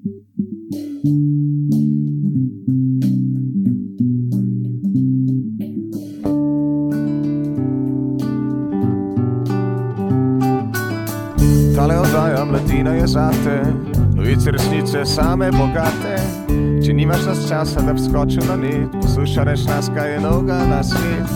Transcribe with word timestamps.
Tale 0.00 0.12
oddaja 11.98 12.44
mladina 12.44 12.94
je 12.94 13.06
zate, 13.06 13.62
novice 14.14 14.50
resnice 14.50 15.04
same 15.04 15.50
bogate. 15.52 16.16
Če 16.84 16.92
nimaš 16.92 17.26
nas 17.26 17.48
časa, 17.48 17.80
da 17.80 17.92
bi 17.92 18.00
skočil 18.00 18.42
na 18.48 18.56
net, 18.56 18.88
poslušaj 19.02 19.44
reč 19.44 19.66
nas, 19.68 19.90
kaj 19.94 20.14
je 20.14 20.20
noga 20.20 20.64
na 20.64 20.82
svet. 20.82 21.28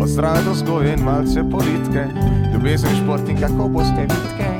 Od 0.00 0.08
zdrave 0.08 0.44
do 0.44 0.52
vzgoje 0.52 0.92
in 0.92 1.04
malce 1.04 1.40
politike, 1.50 2.04
ljubezen 2.52 2.96
šport 3.04 3.28
in 3.28 3.40
kako 3.40 3.68
boste 3.68 4.04
bitke, 4.04 4.52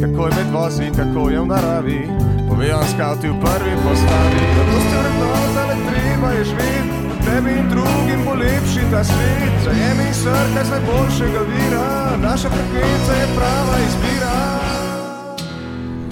kako 0.00 0.26
je 0.26 0.34
med 0.36 0.54
vozi, 0.54 0.92
kako 0.96 1.30
je 1.30 1.40
v 1.40 1.46
naravi. 1.46 2.39
Povejo 2.60 2.84
skavti 2.92 3.28
v 3.28 3.40
prvi 3.40 3.72
postavi, 3.72 4.40
da 4.56 4.62
boste 4.68 4.96
vrednota, 5.00 5.62
le 5.64 5.76
treba 5.88 6.28
je 6.28 6.44
živeti. 6.44 6.92
Tebi 7.24 7.50
in 7.56 7.68
drugim 7.72 8.20
bo 8.24 8.34
lepši 8.34 8.82
ta 8.90 9.04
svet, 9.04 9.54
zajemi 9.64 10.12
srca 10.12 10.64
z 10.64 10.70
najboljšega 10.70 11.40
vira, 11.48 12.16
naša 12.20 12.50
frekvenca 12.50 13.12
je 13.16 13.26
prava 13.36 13.76
izbira. 13.88 14.36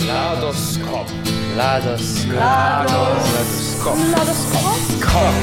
Mladoskop. 0.06 1.06
Mladoskop. 1.54 2.38
Mladoskop. 4.08 5.34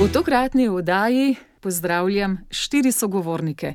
V 0.00 0.12
tokratni 0.12 0.68
oddaji 0.68 1.36
pozdravljam 1.60 2.38
štiri 2.50 2.92
sogovornike. 2.92 3.74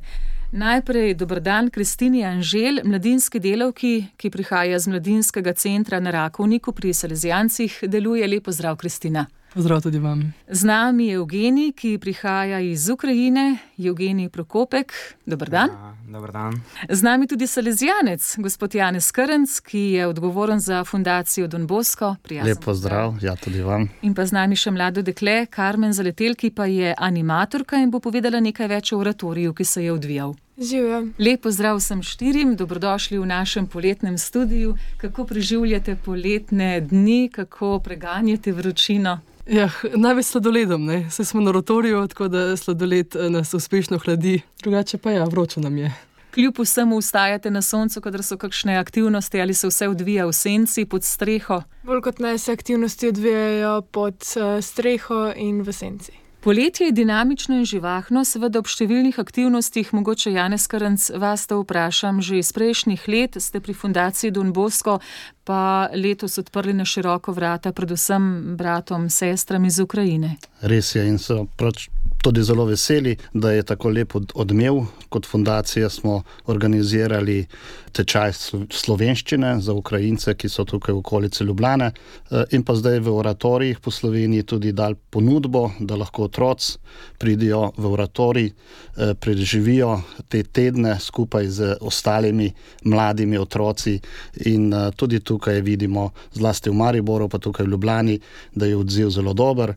Najprej 0.56 1.14
dober 1.20 1.42
dan 1.44 1.68
Kristini 1.70 2.24
Anžel, 2.24 2.80
mladinski 2.88 3.42
delavki, 3.44 4.06
ki 4.16 4.30
prihaja 4.32 4.80
z 4.80 4.88
mladinskega 4.88 5.52
centra 5.54 6.00
na 6.00 6.14
Rakovniku 6.16 6.72
pri 6.72 6.94
Salezijancih. 6.94 7.84
Deluje 7.84 8.28
lepo 8.28 8.52
zdrav, 8.56 8.78
Kristina. 8.80 9.26
Zdrav 9.56 9.82
tudi 9.84 10.00
vam. 10.00 10.22
Z 10.48 10.64
nami 10.64 11.08
je 11.08 11.18
Evgenij, 11.20 11.74
ki 11.76 11.98
prihaja 12.00 12.62
iz 12.64 12.88
Ukrajine, 12.90 13.58
Evgenij 13.78 14.30
Prokopek. 14.30 14.94
Dober 15.26 15.50
dan. 15.50 15.70
Ja, 15.76 15.92
dober 16.08 16.32
dan. 16.32 16.62
Z 16.90 17.02
nami 17.02 17.28
tudi 17.28 17.48
Salezijanec, 17.48 18.36
gospod 18.38 18.76
Janez 18.76 19.12
Krnc, 19.12 19.60
ki 19.60 19.80
je 19.80 20.08
odgovoren 20.08 20.60
za 20.60 20.84
fundacijo 20.84 21.48
Don 21.48 21.68
Bosco. 21.68 22.16
Lepo 22.44 22.74
zdrav, 22.74 23.18
ja 23.22 23.36
tudi 23.36 23.62
vam. 23.62 23.90
In 24.02 24.14
pa 24.14 24.26
z 24.26 24.32
nami 24.32 24.56
še 24.56 24.72
mlado 24.72 25.02
dekle, 25.02 25.46
Karmen 25.46 25.94
Zaletel, 25.94 26.36
ki 26.36 26.52
pa 26.52 26.66
je 26.66 26.96
animatorka 26.98 27.78
in 27.78 27.92
bo 27.92 28.00
povedala 28.00 28.40
nekaj 28.40 28.68
več 28.68 28.94
o 28.94 29.00
oratoriju, 29.00 29.54
ki 29.54 29.66
se 29.66 29.84
je 29.84 29.94
odvijal. 29.94 30.36
Živim. 30.58 31.14
Lepo 31.20 31.52
zdrav 31.52 31.78
vsem 31.82 32.04
štirim, 32.04 32.56
dobrodošli 32.56 33.20
v 33.20 33.26
našem 33.26 33.68
poletnem 33.68 34.18
studiu. 34.18 34.78
Kako 34.98 35.26
preživljate 35.26 35.96
poletne 35.96 36.82
dni, 36.82 37.30
kako 37.34 37.80
preganjate 37.84 38.52
vročino? 38.52 39.20
Ja, 39.46 39.70
največ 39.94 40.26
sladoledom, 40.26 40.86
ne? 40.86 41.06
Saj 41.12 41.26
smo 41.26 41.42
na 41.42 41.52
rotoriju, 41.52 42.08
tako 42.08 42.28
da 42.28 42.58
sladoled 42.58 43.16
eh, 43.16 43.30
nas 43.30 43.54
uspešno 43.54 43.98
hladi, 43.98 44.42
drugače 44.62 44.98
pa 44.98 45.12
ja, 45.12 45.24
vroče 45.24 45.62
nam 45.62 45.78
je. 45.78 45.92
Kljub 46.36 46.56
vsemu 46.60 46.96
ustajate 46.96 47.52
na 47.52 47.62
soncu, 47.62 48.02
kadar 48.02 48.24
so 48.24 48.36
kakšne 48.38 48.76
aktivnosti 48.78 49.42
ali 49.42 49.54
se 49.54 49.68
vse 49.68 49.88
odvija 49.88 50.26
v 50.26 50.34
senci 50.34 50.86
pod 50.86 51.04
streho? 51.04 51.62
Bolj 51.84 52.02
kot 52.02 52.20
ne 52.20 52.38
se 52.38 52.52
aktivnosti 52.52 53.08
odvijajo 53.08 53.82
pod 53.82 54.16
uh, 54.36 54.64
streho 54.64 55.32
in 55.36 55.62
v 55.62 55.74
senci. 55.74 56.12
Poletje 56.44 56.88
je 56.88 56.92
dinamično 56.92 57.56
in 57.56 57.66
živahno, 57.66 58.26
seveda 58.28 58.60
ob 58.60 58.68
številnih 58.68 59.16
aktivnostih, 59.20 59.94
mogoče 59.96 60.36
Janez 60.36 60.68
Krnc, 60.68 61.08
vas 61.24 61.48
to 61.48 61.62
vprašam, 61.64 62.20
že 62.22 62.44
iz 62.44 62.52
prejšnjih 62.52 63.08
let 63.08 63.40
ste 63.40 63.64
pri 63.64 63.74
fundaciji 63.74 64.32
Don 64.32 64.52
Bosco, 64.54 65.00
pa 65.48 65.88
letos 65.96 66.38
odprli 66.38 66.76
na 66.76 66.86
široko 66.86 67.32
vrata, 67.32 67.72
predvsem 67.72 68.58
bratom, 68.60 69.08
sestram 69.10 69.66
iz 69.66 69.80
Ukrajine. 69.80 70.36
Res 70.62 70.96
je 70.96 71.08
in 71.08 71.18
so 71.18 71.46
prav 71.56 71.80
tudi 72.26 72.44
zelo 72.44 72.66
veseli, 72.66 73.18
da 73.34 73.52
je 73.52 73.64
tako 73.64 73.90
lepo 73.90 74.22
odmev. 74.34 74.76
Kot 75.10 75.28
fundacija 75.28 75.90
smo 75.90 76.24
organizirali 76.46 77.46
tečaj 77.94 78.34
slovenščine 78.72 79.52
za 79.62 79.74
Ukrajince, 79.78 80.34
ki 80.34 80.50
so 80.50 80.66
tukaj 80.66 80.96
v 80.96 81.04
okolici 81.04 81.44
Ljubljane, 81.46 81.92
eh, 81.92 82.44
in 82.52 82.64
pa 82.66 82.74
zdaj 82.76 83.00
v 83.00 83.14
oratorijih 83.14 83.80
po 83.80 83.92
Sloveniji 83.92 84.44
tudi 84.44 84.72
dal 84.72 84.96
ponudbo, 85.10 85.70
da 85.80 85.96
lahko 85.96 86.24
otroci 86.24 86.80
pridijo 87.18 87.72
v 87.78 87.92
oratorij, 87.94 88.50
eh, 88.50 89.14
preživijo 89.14 90.02
te 90.30 90.44
tedne 90.44 90.98
skupaj 91.00 91.48
z 91.48 91.78
ostalimi 91.82 92.54
mladimi 92.84 93.38
otroci. 93.38 94.00
In 94.46 94.74
eh, 94.74 94.92
tudi 94.96 95.20
tukaj 95.20 95.62
vidimo, 95.62 96.10
zlasti 96.34 96.70
v 96.70 96.74
Mariboru, 96.74 97.30
pa 97.30 97.38
tukaj 97.38 97.66
v 97.66 97.70
Ljubljani, 97.70 98.20
da 98.56 98.66
je 98.66 98.78
odziv 98.78 99.10
zelo 99.10 99.34
dober. 99.34 99.76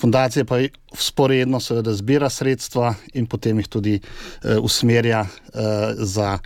Fundacija 0.00 0.44
pa 0.44 0.58
sporedno 0.92 1.60
seveda 1.60 1.92
zbira 1.94 2.30
sredstva 2.30 2.94
in 3.14 3.26
potem 3.26 3.58
jih 3.58 3.68
tudi 3.68 3.94
uh, 4.00 4.58
usmerja 4.62 5.20
uh, 5.20 5.60
za, 5.96 6.38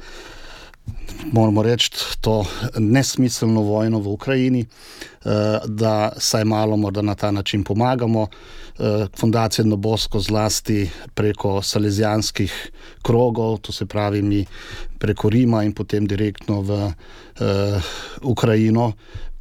moramo 1.32 1.62
reči, 1.62 1.90
to 2.20 2.44
nesmiselno 2.78 3.62
vojno 3.62 4.00
v 4.00 4.12
Ukrajini, 4.12 4.64
uh, 4.64 5.32
da 5.66 6.12
saj 6.16 6.44
malo 6.44 6.76
morda 6.76 7.02
na 7.02 7.14
ta 7.14 7.30
način 7.30 7.64
pomagamo. 7.64 8.22
Uh, 8.22 9.06
fundacija 9.18 9.64
Nobosko 9.64 10.20
zlasti 10.20 10.90
preko 11.14 11.62
salezijanskih 11.62 12.70
krogov, 13.02 13.58
to 13.58 13.72
se 13.72 13.86
pravi 13.86 14.22
mi 14.22 14.44
preko 14.98 15.30
Rima 15.30 15.64
in 15.64 15.72
potem 15.72 16.06
direktno 16.06 16.60
v 16.60 16.72
uh, 16.84 16.94
Ukrajino 18.22 18.92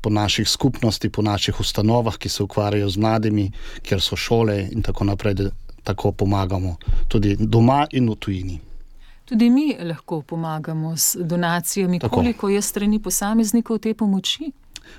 po 0.08 0.12
naših 0.12 0.50
skupnosti, 0.50 1.10
po 1.10 1.22
naših 1.22 1.60
ustanovah, 1.60 2.16
ki 2.18 2.30
se 2.30 2.44
ukvarjajo 2.44 2.90
z 2.90 2.98
mladimi, 2.98 3.52
kjer 3.84 4.02
so 4.02 4.16
šole 4.16 4.56
in 4.72 4.82
tako 4.82 5.04
naprej, 5.04 5.34
da 5.34 5.50
tako 5.84 6.12
pomagamo 6.12 6.78
tudi 7.08 7.36
doma 7.40 7.88
in 7.92 8.08
v 8.10 8.16
tujini. 8.16 8.60
Tudi 9.26 9.50
mi 9.50 9.76
lahko 9.84 10.22
pomagamo 10.22 10.98
s 10.98 11.18
donacijami, 11.20 12.00
tako. 12.00 12.16
koliko 12.16 12.50
je 12.50 12.62
strani 12.62 13.02
posameznikov 13.04 13.80
te 13.84 13.94
pomoči. 13.94 14.52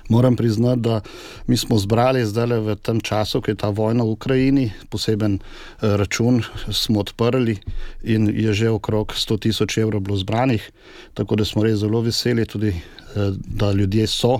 Moram 0.09 0.35
priznati, 0.35 0.81
da 0.81 1.01
mi 1.47 1.57
smo 1.57 1.77
zbrali 1.77 2.25
zdaj 2.25 2.59
v 2.59 2.75
tem 2.75 3.01
času, 3.01 3.41
ko 3.41 3.51
je 3.51 3.55
ta 3.55 3.69
vojna 3.69 4.03
v 4.03 4.15
Ukrajini, 4.17 4.71
poseben 4.89 5.39
eh, 5.39 5.97
račun 5.97 6.41
smo 6.71 6.99
odprli 6.99 7.57
in 8.03 8.29
je 8.33 8.53
že 8.53 8.69
okrog 8.69 9.13
100 9.13 9.39
tisoč 9.39 9.77
evrov 9.77 10.01
bilo 10.01 10.17
zbranih, 10.17 10.71
tako 11.13 11.35
da 11.35 11.45
smo 11.45 11.63
res 11.63 11.79
zelo 11.79 12.01
veseli 12.01 12.45
tudi, 12.45 12.69
eh, 12.69 13.31
da 13.37 13.71
ljudje 13.71 14.07
so 14.07 14.39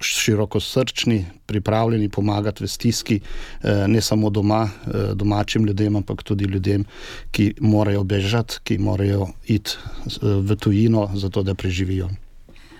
široko, 0.00 0.60
srčni, 0.60 1.24
pripravljeni 1.46 2.08
pomagati 2.08 2.64
v 2.64 2.68
stiski, 2.68 3.20
eh, 3.20 3.88
ne 3.88 4.00
samo 4.00 4.30
doma, 4.30 4.68
domačim 5.14 5.66
ljudem, 5.66 5.96
ampak 5.96 6.22
tudi 6.22 6.44
ljudem, 6.44 6.84
ki 7.30 7.54
morajo 7.60 8.04
bežati, 8.04 8.60
ki 8.64 8.78
morajo 8.78 9.26
iti 9.46 9.70
v 10.22 10.56
tujino, 10.56 11.10
zato 11.14 11.42
da 11.42 11.54
preživijo 11.54 12.08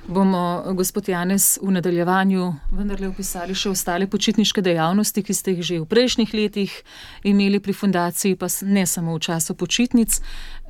bomo, 0.08 0.62
gospod 0.72 1.08
Janes, 1.08 1.58
v 1.62 1.70
nadaljevanju 1.70 2.54
vendarle 2.70 3.08
opisali 3.08 3.54
še 3.54 3.70
ostale 3.70 4.06
počitniške 4.10 4.62
dejavnosti, 4.62 5.22
ki 5.22 5.34
ste 5.34 5.54
jih 5.54 5.62
že 5.66 5.78
v 5.80 5.88
prejšnjih 5.90 6.34
letih 6.34 6.72
imeli 7.26 7.60
pri 7.60 7.74
fundaciji, 7.74 8.36
pa 8.36 8.46
ne 8.62 8.86
samo 8.86 9.16
v 9.16 9.24
času 9.26 9.54
počitnic. 9.54 10.20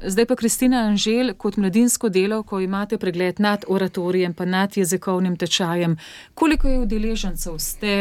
Zdaj 0.02 0.26
pa 0.26 0.36
Kristina 0.36 0.86
Anžel, 0.88 1.34
kot 1.34 1.56
mladinsko 1.60 2.08
delo, 2.08 2.42
ko 2.42 2.60
imate 2.60 2.98
pregled 2.98 3.40
nad 3.40 3.64
oratorijem, 3.68 4.34
pa 4.34 4.44
nad 4.44 4.76
jezikovnim 4.76 5.36
tečajem, 5.36 5.96
koliko 6.34 6.68
je 6.68 6.80
udeležencev, 6.84 7.58
ste 7.58 7.92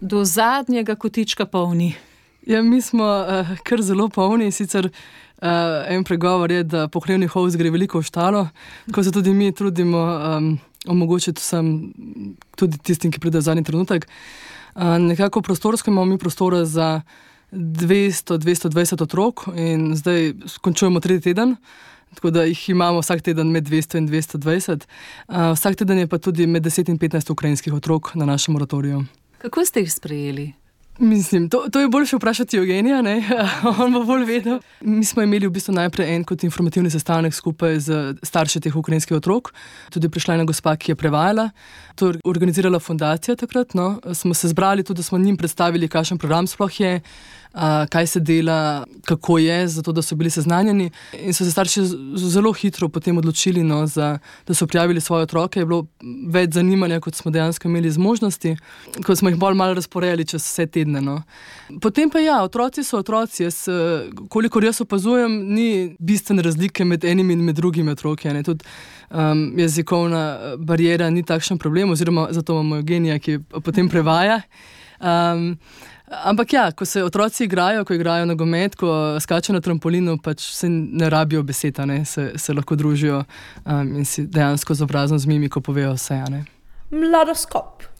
do 0.00 0.24
zadnjega 0.24 0.94
kotička 0.94 1.46
polni? 1.46 1.94
Ja, 2.46 2.62
mi 2.62 2.78
smo 2.78 3.02
uh, 3.04 3.58
kar 3.66 3.82
zelo 3.82 4.08
polni, 4.08 4.52
sicer. 4.54 4.86
Uh, 4.86 5.25
en 5.42 6.04
pregovor 6.04 6.50
je, 6.50 6.62
da 6.64 6.88
pohrevni 6.88 7.26
hovs 7.26 7.56
gre 7.56 7.70
veliko 7.70 8.00
v 8.00 8.08
štalo, 8.08 8.48
ko 8.92 9.02
se 9.04 9.12
tudi 9.12 9.34
mi 9.34 9.52
trudimo 9.52 9.98
um, 9.98 10.58
omogočiti 10.88 11.40
vsem, 11.40 11.92
tudi 12.56 12.78
tistim, 12.78 13.12
ki 13.12 13.20
pridejo 13.20 13.44
zadnji 13.44 13.64
trenutek. 13.64 14.08
Uh, 14.74 14.96
nekako 15.00 15.42
prostorsko 15.42 15.90
imamo 15.90 16.04
mi 16.04 16.18
prostora 16.18 16.64
za 16.64 17.00
200-220 17.52 19.02
otrok 19.02 19.46
in 19.56 19.94
zdaj 19.96 20.32
končujemo 20.60 21.00
tretji 21.00 21.32
teden. 21.32 21.56
Tako 22.14 22.30
da 22.30 22.44
jih 22.46 22.68
imamo 22.70 23.00
vsak 23.02 23.22
teden 23.22 23.50
med 23.52 23.68
200 23.68 23.98
in 23.98 24.08
220, 24.08 24.86
uh, 25.28 25.52
vsak 25.52 25.76
teden 25.76 25.98
je 25.98 26.06
pa 26.06 26.18
tudi 26.18 26.46
med 26.46 26.64
10 26.64 26.90
in 26.90 26.98
15 26.98 27.32
ukrajinskih 27.32 27.74
otrok 27.74 28.14
na 28.14 28.24
našem 28.24 28.52
moratoriju. 28.52 29.04
Kako 29.38 29.64
ste 29.64 29.80
jih 29.80 29.92
sprejeli? 29.92 30.52
Mislim, 30.98 31.48
to, 31.48 31.66
to 31.72 31.80
je 31.80 31.88
boljše 31.88 32.16
vprašati 32.16 32.56
Eugenija, 32.56 33.02
on 33.82 33.92
bo 33.92 34.04
bolj 34.04 34.24
vedel. 34.24 34.58
Mi 34.80 35.04
smo 35.04 35.22
imeli 35.22 35.46
v 35.46 35.50
bistvu 35.50 35.74
najprej 35.74 36.14
en 36.14 36.24
kot 36.24 36.44
informativni 36.44 36.90
sestanek 36.90 37.34
skupaj 37.34 37.78
z 37.80 38.14
starši 38.22 38.60
teh 38.60 38.76
ukrajinskih 38.76 39.16
otrok. 39.16 39.52
Tudi 39.92 40.08
prišla 40.08 40.34
ena 40.34 40.44
gospa, 40.44 40.76
ki 40.76 40.92
je 40.92 40.96
prevajala. 40.96 41.50
To 41.94 42.08
je 42.08 42.20
organizirala 42.24 42.78
fundacija 42.80 43.36
takrat. 43.36 43.74
No. 43.74 44.00
Smo 44.14 44.34
se 44.34 44.48
zbrali 44.48 44.84
tudi, 44.84 44.98
da 44.98 45.02
smo 45.02 45.18
njim 45.18 45.36
predstavili, 45.36 45.88
kakšen 45.88 46.18
program 46.18 46.46
sploh 46.46 46.80
je 46.80 47.00
kaj 47.88 48.06
se 48.06 48.20
dela, 48.20 48.84
kako 49.04 49.38
je, 49.38 49.68
zato 49.68 49.92
da 49.92 50.02
so 50.02 50.14
bili 50.14 50.30
seznanjeni. 50.30 50.90
In 51.12 51.34
so 51.34 51.44
se 51.44 51.50
starši 51.50 51.80
zelo 52.14 52.52
hitro 52.52 52.88
potem 52.88 53.18
odločili, 53.18 53.62
no, 53.62 53.86
za, 53.86 54.18
da 54.46 54.54
so 54.54 54.66
prijavili 54.66 55.00
svoje 55.00 55.22
otroke. 55.22 55.60
Je 55.60 55.66
bilo 55.66 55.86
več 56.28 56.52
zanimanja, 56.52 57.00
kot 57.00 57.14
smo 57.14 57.30
dejansko 57.30 57.68
imeli 57.68 57.90
zmožnosti, 57.90 58.56
ko 59.06 59.16
smo 59.16 59.28
jih 59.30 59.38
bolj 59.38 59.54
malo 59.54 59.74
razporejali 59.74 60.24
čez 60.24 60.42
vse 60.42 60.66
tedne. 60.86 61.00
No. 61.00 61.22
Potem 61.82 62.10
pa 62.10 62.22
ja, 62.22 62.42
otroci 62.42 62.84
so 62.84 63.00
otroci. 63.02 63.44
Jaz, 63.44 63.66
kolikor 64.30 64.64
jaz 64.64 64.80
opazujem, 64.80 65.32
ni 65.54 65.96
bistvene 65.98 66.42
razlike 66.42 66.84
med 66.84 67.04
enimi 67.04 67.34
in 67.34 67.44
med 67.44 67.56
drugimi 67.56 67.92
otroki. 67.92 68.30
Tudi 68.44 68.64
um, 69.10 69.58
jezikovna 69.58 70.54
barijera 70.58 71.10
ni 71.10 71.22
takšen 71.22 71.58
problem, 71.58 71.90
oziroma 71.90 72.28
zato 72.30 72.52
imamo 72.52 72.82
genija, 72.82 73.18
ki 73.18 73.38
potem 73.64 73.88
prevaja. 73.88 74.40
Um, 75.00 75.56
Ampak 76.06 76.52
ja, 76.52 76.68
ko 76.70 76.86
se 76.86 77.02
otroci 77.02 77.48
igrajo, 77.48 77.82
ko 77.84 77.94
igrajo 77.94 78.28
nogomet, 78.30 78.76
ko 78.78 79.18
skačejo 79.20 79.56
na 79.56 79.60
trampolinu, 79.60 80.20
pač 80.22 80.44
se 80.54 80.68
ne 80.70 81.08
rabijo 81.10 81.42
beseda, 81.42 81.82
se, 82.06 82.28
se 82.38 82.54
lahko 82.54 82.76
družijo 82.78 83.24
um, 83.64 83.90
in 83.98 84.06
si 84.06 84.22
dejansko 84.22 84.74
z 84.74 84.86
obrazom 84.86 85.18
z 85.18 85.26
mimiko 85.26 85.60
povejo 85.60 85.96
vse. 85.98 86.22
Mladoskop. 86.94 87.95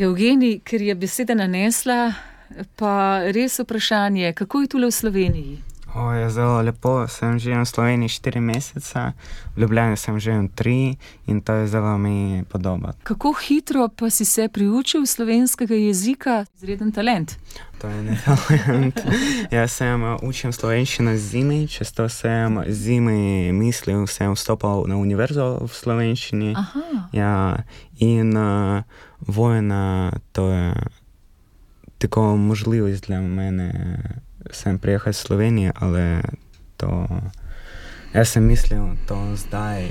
Evgeni, 0.00 0.60
ker 0.64 0.80
je 0.80 0.94
beseda 0.96 1.34
nanesla, 1.36 2.14
pa 2.80 2.92
res 3.36 3.58
vprašanje, 3.60 4.32
kako 4.32 4.62
je 4.62 4.68
tukaj 4.72 4.88
v 4.88 4.96
Sloveniji? 4.96 5.56
O, 5.94 6.12
je 6.12 6.30
zelo 6.30 6.62
lepo, 6.62 7.04
sem 7.10 7.36
že 7.38 7.50
v 7.50 7.66
Sloveniji 7.66 8.08
4 8.08 8.40
mesece, 8.40 9.12
v 9.52 9.60
Ljubljani 9.60 9.96
sem 10.00 10.16
že 10.16 10.32
3 10.54 10.96
in 11.26 11.40
to 11.44 11.52
je 11.52 11.66
zelo 11.68 11.98
mi 11.98 12.44
podoba. 12.48 12.94
Kako 13.02 13.32
hitro 13.32 13.88
pa 13.88 14.10
si 14.10 14.24
se 14.24 14.48
priučil 14.48 15.06
slovenskega 15.06 15.74
jezika, 15.74 16.44
izreden 16.56 16.92
talent? 16.92 17.36
To 17.80 17.88
je 17.88 18.02
ne 18.02 18.16
talent. 18.24 19.00
Jaz 19.50 19.72
sem 19.72 20.00
učil 20.22 20.52
slovenščino 20.52 21.16
zimi, 21.16 21.68
čez 21.68 21.92
to 21.92 22.08
sem 22.08 22.62
zimi 22.68 23.52
mislil, 23.52 24.06
sem 24.06 24.32
vstopil 24.32 24.86
na 24.88 24.96
univerzo 24.96 25.58
v 25.60 25.72
slovenščini. 25.74 26.54
Ja, 27.12 27.66
in 27.98 28.32
uh, 28.32 28.86
vojna, 29.26 30.12
to 30.32 30.52
je 30.52 30.74
tako 31.98 32.36
možljivost 32.36 33.08
za 33.08 33.20
mene 33.20 33.72
sem 34.50 34.78
prijehal 34.78 35.10
iz 35.10 35.16
Slovenije, 35.16 35.72
ali 35.74 36.22
to. 36.76 37.06
Jaz 38.14 38.28
sem 38.28 38.44
mislil, 38.44 38.86
da 39.08 39.36
zdaj 39.36 39.88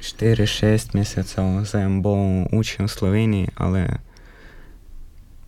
4-6 0.00 0.94
mesecev 0.94 1.64
sem 1.64 2.02
bom 2.02 2.46
učil 2.52 2.86
v 2.86 2.88
Sloveniji, 2.88 3.48
ali 3.54 3.86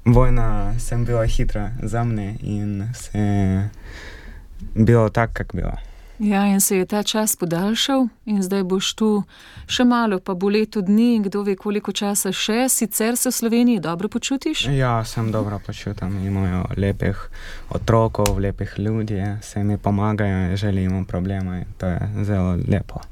vojna 0.04 0.78
sem 0.78 1.04
bila 1.04 1.26
hitra 1.26 1.70
za 1.82 2.04
mne 2.04 2.36
in 2.40 2.88
se 2.94 3.68
bilo 4.74 5.08
tako, 5.08 5.32
kako 5.32 5.56
bilo. 5.56 5.91
Ja, 6.22 6.46
in 6.46 6.60
se 6.60 6.76
je 6.76 6.86
ta 6.86 7.02
čas 7.02 7.36
podaljšal, 7.36 8.06
in 8.30 8.42
zdaj 8.42 8.62
boš 8.62 8.92
tu 8.94 9.08
še 9.66 9.82
malo, 9.82 10.20
pa 10.22 10.36
bo 10.38 10.52
leto 10.54 10.78
dni, 10.78 11.18
kdo 11.24 11.42
ve, 11.42 11.56
koliko 11.58 11.90
časa 11.90 12.30
še, 12.30 12.68
sicer 12.70 13.18
se 13.18 13.32
v 13.32 13.34
Sloveniji 13.34 13.82
dobro 13.82 14.06
počutiš? 14.06 14.68
Ja, 14.70 15.02
sem 15.02 15.32
dobro 15.34 15.58
počutim, 15.66 16.20
imajo 16.22 16.62
lepih 16.78 17.26
otrokov, 17.74 18.38
lepih 18.38 18.78
ljudi, 18.78 19.18
se 19.42 19.64
mi 19.66 19.78
pomagajo, 19.78 20.54
želimo 20.56 21.02
probleme, 21.10 21.64
to 21.78 21.90
je 21.90 22.10
zelo 22.22 22.54
lepo. 22.70 23.02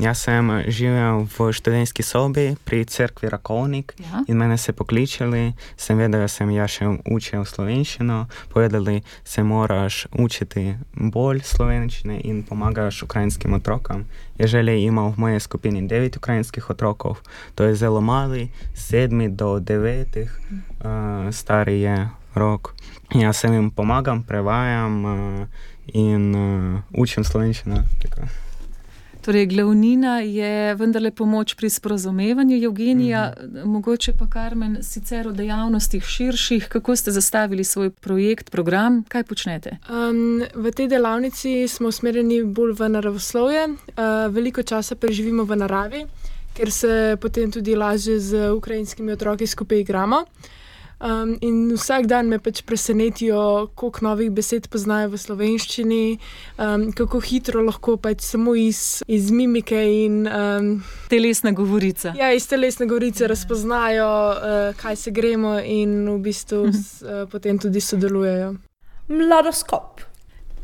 Jaz 0.00 0.24
sem 0.24 0.48
živel 0.72 1.26
v 1.28 1.52
študentski 1.52 2.02
sobi 2.02 2.56
pri 2.64 2.84
cerkvi 2.84 3.28
Rakovnik 3.28 3.92
ja. 4.00 4.24
in 4.28 4.36
mene 4.40 4.56
so 4.56 4.72
pokličali, 4.72 5.52
sem 5.76 5.98
vedel, 5.98 6.22
da 6.24 6.28
sem 6.32 6.48
ja 6.50 6.64
še 6.64 6.88
učil 7.04 7.44
slovenščino, 7.44 8.24
povedali, 8.54 9.02
se 9.24 9.44
moraš 9.44 10.06
učiti 10.16 10.78
bolj 10.96 11.42
slovenščine 11.44 12.20
in 12.24 12.40
pomagaš 12.48 13.02
ukrajinskim 13.04 13.52
otrokom. 13.58 14.06
Je 14.40 14.48
želje 14.48 14.78
imel 14.86 15.12
v 15.12 15.26
moje 15.26 15.40
skupini 15.44 15.84
devet 15.88 16.16
ukrajinskih 16.16 16.70
otrokov, 16.70 17.20
to 17.54 17.68
je 17.68 17.76
zelo 17.76 18.00
mali, 18.00 18.48
sedmi 18.74 19.28
do 19.28 19.58
devetih, 19.60 20.32
uh, 20.80 21.28
stari 21.28 21.80
je 21.80 22.08
rok. 22.34 22.72
Jaz 23.12 23.44
sem 23.44 23.52
jim 23.52 23.68
pomagam, 23.70 24.22
prevajam 24.24 25.04
uh, 25.04 25.44
in 25.92 26.32
uh, 26.32 26.80
učim 26.96 27.24
slovenščino. 27.24 27.84
Tako. 28.00 28.41
Torej, 29.22 29.46
glavnina 29.46 30.18
je 30.18 30.74
vendarle 30.74 31.10
pomoč 31.10 31.54
pri 31.54 31.70
sporozumevanju 31.70 32.64
Evgenija, 32.64 33.34
mm 33.36 33.46
-hmm. 33.46 33.64
mogoče 33.64 34.12
pa 34.18 34.26
Karmen, 34.26 34.78
sicer 34.82 35.28
o 35.28 35.32
dejavnostih 35.32 36.04
širših, 36.04 36.68
kako 36.68 36.96
ste 36.96 37.10
zastavili 37.10 37.64
svoj 37.64 37.90
projekt, 37.90 38.50
program, 38.50 39.04
kaj 39.08 39.24
počnete? 39.24 39.70
Um, 39.90 40.42
v 40.54 40.72
tej 40.72 40.88
delavnici 40.88 41.68
smo 41.68 41.88
usmerjeni 41.88 42.44
bolj 42.44 42.72
v 42.72 42.88
naravoslovje, 42.88 43.68
uh, 43.68 43.74
veliko 44.34 44.62
časa 44.62 44.94
preživimo 44.94 45.44
v 45.44 45.56
naravi, 45.56 46.06
ker 46.54 46.70
se 46.70 47.16
potem 47.20 47.50
tudi 47.50 47.76
lažje 47.76 48.20
z 48.20 48.50
ukrajinskimi 48.50 49.12
otroki 49.12 49.46
skupaj 49.46 49.80
igramo. 49.80 50.16
Uh, 50.16 50.61
Um, 51.02 51.34
in 51.40 51.72
vsak 51.74 52.06
dan 52.06 52.28
me 52.30 52.38
pač 52.38 52.60
presenetijo, 52.62 53.72
koliko 53.74 54.04
novih 54.06 54.28
besed 54.30 54.68
poznajo 54.70 55.08
v 55.10 55.18
slovenščini, 55.18 56.04
um, 56.62 56.84
kako 56.94 57.18
hitro 57.26 57.64
lahko 57.66 57.96
pač 57.98 58.22
samo 58.22 58.54
iz, 58.54 59.02
iz 59.10 59.32
mimike 59.34 59.80
in 60.04 60.20
um, 60.30 60.68
telesne 61.10 61.50
govorice. 61.58 62.14
Ja, 62.14 62.30
iz 62.30 62.46
telesne 62.46 62.86
govorice 62.86 63.26
razpoznajo, 63.26 64.06
uh, 64.06 64.78
kaj 64.78 65.00
se 65.02 65.10
gremo, 65.10 65.56
in 65.58 66.06
v 66.06 66.16
bistvu 66.22 66.62
s, 66.70 67.02
uh, 67.02 67.26
potem 67.26 67.58
tudi 67.58 67.82
sodelujejo. 67.82 68.54
Mladoskop. 69.10 70.11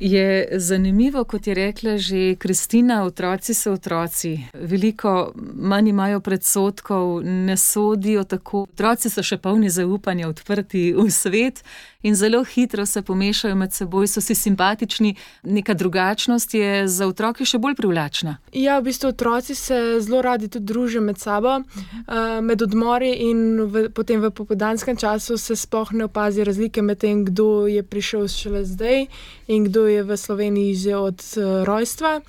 Je 0.00 0.48
zanimivo, 0.52 1.24
kot 1.24 1.46
je 1.46 1.54
rekla 1.54 1.96
že 1.98 2.34
Kristina, 2.38 3.04
otroci 3.04 3.54
so 3.54 3.72
otroci. 3.72 4.38
Veliko 4.54 5.32
manj 5.54 5.88
imajo 5.88 6.20
predsotkov, 6.20 7.22
ne 7.24 7.56
sodijo 7.56 8.24
tako. 8.24 8.62
Otroci 8.62 9.10
so 9.10 9.22
še 9.22 9.40
polni 9.42 9.70
zaupanja, 9.70 10.28
odprti 10.28 10.92
v 10.94 11.10
svet 11.10 11.64
in 12.02 12.14
zelo 12.14 12.44
hitro 12.44 12.86
se 12.86 13.02
pomešajo 13.02 13.54
med 13.54 13.72
seboj, 13.72 14.06
so 14.06 14.20
si 14.20 14.34
simpatični. 14.34 15.14
Neka 15.42 15.74
drugačnost 15.74 16.54
je 16.54 16.88
za 16.88 17.06
otroke 17.06 17.44
še 17.44 17.58
bolj 17.58 17.74
privlačna. 17.74 18.36
Ja, 18.52 18.78
v 18.78 18.86
bistvu 18.86 19.10
otroci 19.10 19.54
se 19.58 19.98
zelo 20.00 20.22
radi 20.22 20.48
tudi 20.48 20.66
družijo 20.66 21.02
med 21.02 21.18
sabo, 21.18 21.58
-huh. 21.58 22.40
med 22.40 22.62
odmori 22.62 23.12
in 23.30 23.62
v, 23.62 23.88
potem 23.90 24.20
v 24.20 24.30
popoldanskem 24.30 24.96
času 24.96 25.38
se 25.38 25.56
sploh 25.56 25.92
ne 25.92 26.04
opazi 26.04 26.44
razlike 26.44 26.82
med 26.82 26.98
tem, 26.98 27.24
kdo 27.24 27.66
je 27.66 27.82
prišel 27.82 28.28
šele 28.28 28.64
zdaj 28.64 29.06
in 29.48 29.64
kdo 29.64 29.86
je 29.86 30.02
v 30.02 30.16
Sloveniji 30.16 30.74
že 30.74 30.96
od 30.96 31.22
uh, 31.36 31.64
rojstva. 31.64 32.20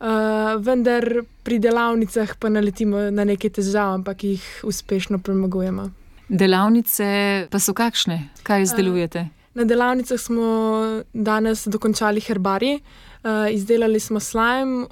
Uh, 0.00 0.62
vendar 0.62 1.02
pri 1.42 1.58
delavnicah 1.58 2.36
pa 2.38 2.48
naletimo 2.48 3.10
na 3.10 3.24
neke 3.24 3.50
težave, 3.50 3.94
ampak 3.94 4.24
jih 4.24 4.60
uspešno 4.62 5.18
premagujemo. 5.18 5.90
Delavnice 6.28 7.08
pa 7.50 7.58
so 7.58 7.74
kakšne, 7.74 8.28
kaj 8.42 8.62
izdelujete? 8.62 9.20
Uh, 9.20 9.38
na 9.58 9.64
delavnicah 9.64 10.20
smo 10.20 10.44
danes 11.12 11.66
dokončali 11.66 12.20
herbarij, 12.20 12.74
uh, 12.74 13.30
izdelali 13.50 14.00
smo 14.00 14.20
slime, 14.20 14.86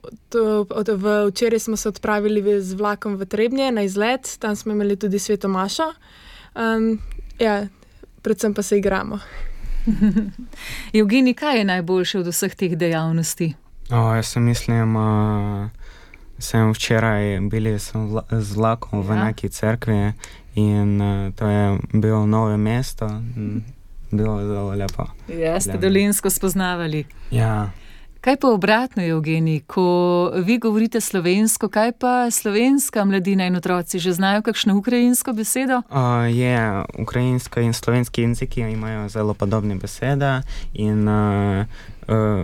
včeraj 1.28 1.58
smo 1.58 1.76
se 1.76 1.88
odpravili 1.88 2.60
z 2.60 2.74
vlakom 2.74 3.16
v 3.16 3.26
Trebnje 3.26 3.72
na 3.72 3.82
izlet, 3.82 4.38
tam 4.38 4.56
smo 4.56 4.72
imeli 4.72 4.96
tudi 4.96 5.18
sveto 5.18 5.48
mašo. 5.48 5.92
Um, 6.54 6.98
ja, 7.38 7.66
predvsem 8.22 8.54
pa 8.54 8.62
se 8.62 8.78
igramo. 8.78 9.18
Evgeni, 10.98 11.34
kaj 11.34 11.58
je 11.58 11.64
najboljše 11.64 12.18
od 12.18 12.26
vseh 12.26 12.54
teh 12.54 12.76
dejavnosti? 12.76 13.54
O, 13.90 14.14
jaz 14.14 14.26
sem 14.26 14.42
mislim, 14.42 14.96
uh, 14.96 15.68
sem 16.38 16.72
včeraj 16.72 17.38
bil 17.40 17.78
z 17.78 18.56
vlakom 18.56 19.02
v 19.02 19.14
ja. 19.14 19.24
neki 19.24 19.48
cerkvi 19.48 20.12
in 20.56 21.00
uh, 21.00 21.34
to 21.34 21.48
je 21.48 21.78
bilo 21.92 22.26
novo 22.26 22.56
mesto. 22.56 23.22
Bilo 24.10 24.40
je 24.40 24.46
zelo 24.46 24.74
lepo. 24.74 25.04
Ja, 25.28 25.60
ste 25.60 25.78
dolinsko 25.78 26.30
spoznavali. 26.30 27.04
Ja. 27.30 27.70
Kaj 28.26 28.36
pa 28.36 28.48
obratno, 28.48 29.02
Evgeni, 29.02 29.60
ko 29.60 30.30
vi 30.34 30.58
govorite 30.58 31.00
slovensko, 31.00 31.68
kaj 31.68 31.92
pa 31.92 32.30
slovenska 32.30 33.04
mladina 33.04 33.46
in 33.46 33.56
otroci 33.56 33.98
že 33.98 34.12
znajo 34.12 34.42
kakšno 34.42 34.74
ukrajinsko 34.76 35.32
besedo? 35.32 35.76
Uh, 35.76 36.26
je, 36.36 36.82
ukrajinsko 36.98 37.60
in 37.60 37.72
slovenski 37.72 38.22
jeziki 38.22 38.60
imajo 38.60 39.08
zelo 39.08 39.34
podobne 39.34 39.74
besede. 39.74 40.42
In, 40.74 41.08
uh, 41.08 41.66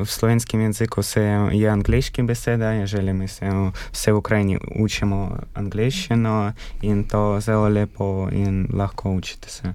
v 0.02 0.06
slovenskem 0.06 0.60
jeziku 0.60 1.02
se 1.02 1.22
je 1.52 1.68
angliški 1.68 2.22
beseda, 2.22 2.72
ja 2.72 2.86
želim, 2.86 3.28
se 3.28 3.50
vse 3.92 4.12
v 4.12 4.16
Ukrajini 4.16 4.58
učimo 4.78 5.36
angliščino 5.54 6.52
in 6.82 7.04
to 7.04 7.40
zelo 7.40 7.68
lepo 7.68 8.28
in 8.32 8.68
lahko 8.72 9.10
učite 9.10 9.48
se. 9.48 9.74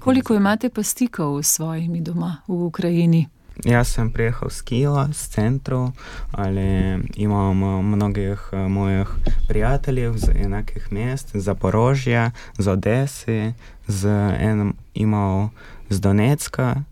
Koliko 0.00 0.34
imate 0.34 0.68
pa 0.68 0.82
stikov 0.82 1.42
s 1.42 1.54
svojimi 1.54 2.00
doma 2.00 2.42
v 2.48 2.52
Ukrajini? 2.52 3.26
Jaz 3.64 3.88
sem 3.88 4.10
prijehal 4.12 4.50
s 4.50 4.62
Kijeva, 4.62 5.08
z 5.12 5.28
centru, 5.28 5.92
ali 6.32 7.00
imam 7.16 7.62
eh, 7.62 7.82
mnogih 7.82 8.48
eh, 8.52 8.68
mojih 8.68 9.08
prijateljev 9.48 10.16
z 10.16 10.28
enakih 10.34 10.92
mest, 10.92 11.30
z 11.34 11.40
Zaporožja, 11.40 12.30
z 12.58 12.68
Odese, 12.68 13.52
z 13.88 14.08
enim 14.40 14.74
imel 14.94 15.48
z 15.90 16.00
Donetska 16.00 16.82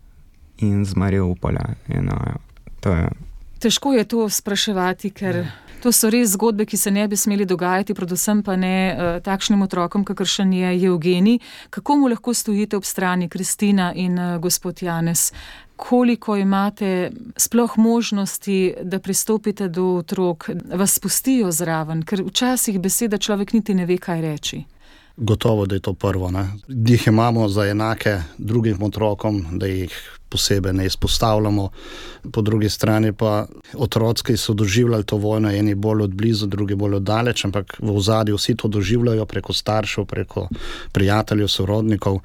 in 0.57 0.85
z 0.85 0.95
Mariupola. 0.95 1.75
In, 1.87 2.07
uh, 2.07 2.35
to 2.79 2.89
je 2.89 3.09
Težko 3.59 3.93
je 3.93 4.03
to 4.03 4.29
spraševati, 4.29 5.09
ker 5.09 5.45
to 5.85 5.91
so 5.93 6.09
res 6.09 6.31
zgodbe, 6.33 6.65
ki 6.65 6.77
se 6.81 6.91
ne 6.91 7.03
bi 7.07 7.17
smeli 7.17 7.45
dogajati, 7.45 7.93
predvsem 7.93 8.41
pa 8.43 8.55
ne 8.57 8.77
uh, 8.89 9.09
takšnim 9.21 9.61
otrokom, 9.61 10.05
kakršen 10.05 10.53
je 10.53 10.71
Evgeni. 10.87 11.35
Kako 11.69 11.97
mu 12.01 12.09
lahko 12.09 12.33
stojite 12.33 12.77
ob 12.77 12.87
strani 12.89 13.29
Kristina 13.29 13.91
in 13.93 14.17
uh, 14.19 14.39
gospod 14.41 14.81
Janes? 14.81 15.29
Koliko 15.75 16.37
imate 16.41 17.11
sploh 17.37 17.77
možnosti, 17.77 18.73
da 18.81 18.99
pristopite 18.99 19.67
do 19.67 19.85
otrok, 19.99 20.49
vas 20.73 20.95
spustijo 20.97 21.51
zraven, 21.51 22.01
ker 22.01 22.23
včasih 22.23 22.79
beseda 22.79 23.17
človek 23.17 23.53
niti 23.53 23.75
ne 23.75 23.85
ve, 23.85 23.99
kaj 24.01 24.21
reči. 24.21 24.63
Gotovo, 25.17 25.65
da 25.65 25.75
je 25.75 25.79
to 25.79 25.93
prvo. 25.93 26.31
Jih 26.67 27.07
imamo 27.07 27.47
za 27.47 27.65
enake 27.65 28.21
drugim 28.37 28.83
otrokom, 28.83 29.45
da 29.51 29.65
jih 29.65 30.17
posebej 30.29 30.73
ne 30.73 30.85
izpostavljamo. 30.85 31.69
Po 32.31 32.41
drugi 32.41 32.69
strani 32.69 33.13
pa 33.13 33.45
otroci, 33.73 34.23
ki 34.23 34.37
so 34.37 34.53
doživljali 34.53 35.03
to 35.03 35.17
vojno, 35.17 35.51
eni 35.51 35.75
bolj 35.75 36.01
od 36.03 36.15
blizu, 36.15 36.47
drugi 36.47 36.75
bolj 36.75 36.95
od 36.95 37.03
daleč, 37.03 37.45
ampak 37.45 37.77
v 37.79 37.95
ozadju 37.95 38.35
vsi 38.35 38.55
to 38.55 38.67
doživljajo 38.67 39.25
preko 39.25 39.53
staršev, 39.53 40.05
preko 40.05 40.47
prijateljev, 40.91 41.47
sorodnikov. 41.47 42.19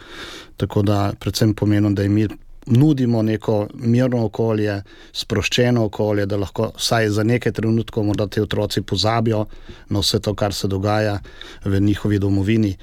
Tako 0.56 0.82
da 0.82 1.12
predvsem 1.20 1.54
pomeni, 1.54 1.94
da 1.94 2.02
jim 2.02 2.12
mi 2.12 2.28
nudimo 2.70 3.22
neko 3.22 3.66
mirno 3.74 4.24
okolje, 4.24 4.82
sproščeno 5.12 5.84
okolje, 5.84 6.26
da 6.26 6.38
lahko 6.38 6.70
vsaj 6.76 7.08
za 7.10 7.24
nekaj 7.26 7.52
trenutkov 7.52 8.04
morda 8.06 8.26
ti 8.26 8.40
otroci 8.40 8.82
pozabijo 8.82 9.44
na 9.88 10.00
vse 10.00 10.20
to, 10.20 10.34
kar 10.34 10.54
se 10.54 10.68
dogaja 10.68 11.18
v 11.64 11.80
njihovi 11.80 12.18
domovini. 12.18 12.76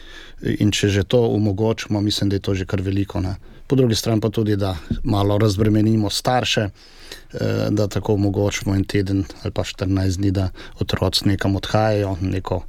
In 0.60 0.72
če 0.72 0.90
že 0.90 1.04
to 1.04 1.22
omogočimo, 1.34 2.02
mislim, 2.02 2.30
da 2.30 2.36
je 2.36 2.46
to 2.46 2.56
že 2.56 2.66
kar 2.66 2.82
veliko. 2.82 3.22
Ne? 3.22 3.36
Po 3.68 3.76
drugi 3.76 3.96
strani 3.96 4.22
pa 4.22 4.30
tudi, 4.30 4.56
da 4.56 4.76
malo 5.04 5.38
razbremenimo 5.38 6.10
starše, 6.10 6.62
eh, 6.62 7.68
da 7.72 7.88
tako 7.88 8.14
omogočimo 8.14 8.76
en 8.76 8.84
teden 8.84 9.24
ali 9.44 9.52
pa 9.52 9.64
14 9.64 10.18
dni, 10.18 10.32
da 10.32 10.50
otroci 10.80 11.28
nekam 11.28 11.56
odhajajo, 11.56 12.18
neko 12.22 12.62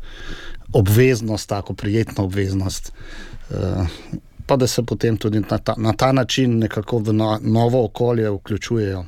obveznost, 0.72 1.48
tako 1.48 1.74
prijetno 1.74 2.24
obveznost. 2.24 2.92
Pa 4.48 4.56
da 4.56 4.66
se 4.66 4.82
potem 4.82 5.16
tudi 5.16 5.40
na 5.40 5.58
ta, 5.58 5.74
na 5.76 5.92
ta 5.92 6.12
način 6.12 6.58
nekako 6.58 6.98
v 6.98 7.12
no, 7.12 7.38
novo 7.42 7.84
okolje 7.84 8.30
vključujejo 8.30 9.04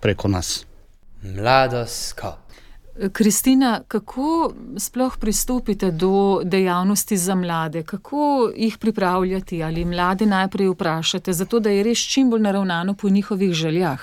preko 0.00 0.28
nas. 0.28 0.66
Mladoskop. 1.22 2.46
Kristina, 3.12 3.80
kako 3.88 4.52
sploh 4.78 5.16
pristopite 5.20 5.90
do 5.90 6.40
dejavnosti 6.44 7.16
za 7.16 7.34
mlade? 7.34 7.82
Kako 7.82 8.52
jih 8.56 8.78
pripravljati 8.78 9.62
ali 9.62 9.84
mlade 9.84 10.26
najprej 10.26 10.68
vprašate, 10.68 11.32
zato 11.32 11.60
da 11.60 11.70
je 11.70 11.82
res 11.82 11.98
čim 11.98 12.30
bolj 12.30 12.40
naravnano 12.40 12.94
po 12.94 13.08
njihovih 13.08 13.52
željah? 13.52 14.00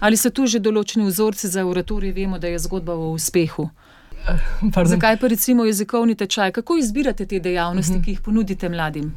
Ali 0.00 0.16
so 0.16 0.30
tu 0.30 0.46
že 0.46 0.58
določeni 0.58 1.06
vzorci 1.06 1.48
za 1.48 1.64
oratorij, 1.66 2.12
vemo, 2.12 2.38
da 2.38 2.46
je 2.46 2.58
zgodba 2.58 2.94
o 2.94 3.10
uspehu? 3.10 3.70
Pardon. 4.74 4.90
Zakaj 4.92 5.16
pa 5.16 5.26
recimo 5.26 5.64
jezikovni 5.64 6.14
tečaj? 6.14 6.52
Kako 6.52 6.76
izbirate 6.76 7.26
te 7.26 7.40
dejavnosti, 7.40 8.02
ki 8.04 8.10
jih 8.10 8.20
ponudite 8.20 8.68
mladim? 8.68 9.14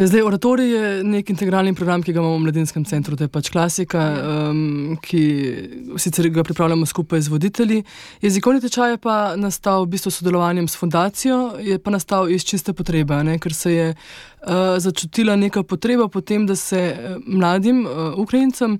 Zdaj, 0.00 0.22
oratorij 0.22 0.68
je 0.68 1.04
nek 1.04 1.28
integralni 1.30 1.74
program, 1.76 2.00
ki 2.02 2.12
ga 2.16 2.22
imamo 2.22 2.38
v 2.38 2.44
mladinskem 2.46 2.84
centru, 2.88 3.18
to 3.20 3.26
je 3.26 3.28
pač 3.28 3.50
klasika, 3.52 4.00
um, 4.48 4.94
ki 5.04 5.24
sicer 6.00 6.30
ga 6.32 6.40
pripravljamo 6.40 6.86
skupaj 6.88 7.20
z 7.20 7.28
voditelji. 7.28 7.82
Jezikovni 8.24 8.62
tečaj 8.64 8.94
je 8.94 9.00
pa 9.04 9.16
nastal 9.36 9.84
v 9.84 9.90
bistvu 9.92 10.14
sodelovanjem 10.16 10.70
s 10.72 10.80
fundacijo, 10.80 11.58
je 11.60 11.76
pa 11.76 11.92
nastal 11.92 12.32
iz 12.32 12.48
čiste 12.48 12.72
potrebe, 12.72 13.18
ne, 13.28 13.36
ker 13.36 13.52
se 13.52 13.74
je 13.74 13.90
uh, 13.92 14.80
začutila 14.80 15.36
neka 15.36 15.66
potreba 15.68 16.08
potem, 16.08 16.48
da 16.48 16.56
se 16.56 16.80
eh, 16.80 17.20
mladim 17.26 17.84
uh, 17.84 18.16
Ukrajincem. 18.16 18.78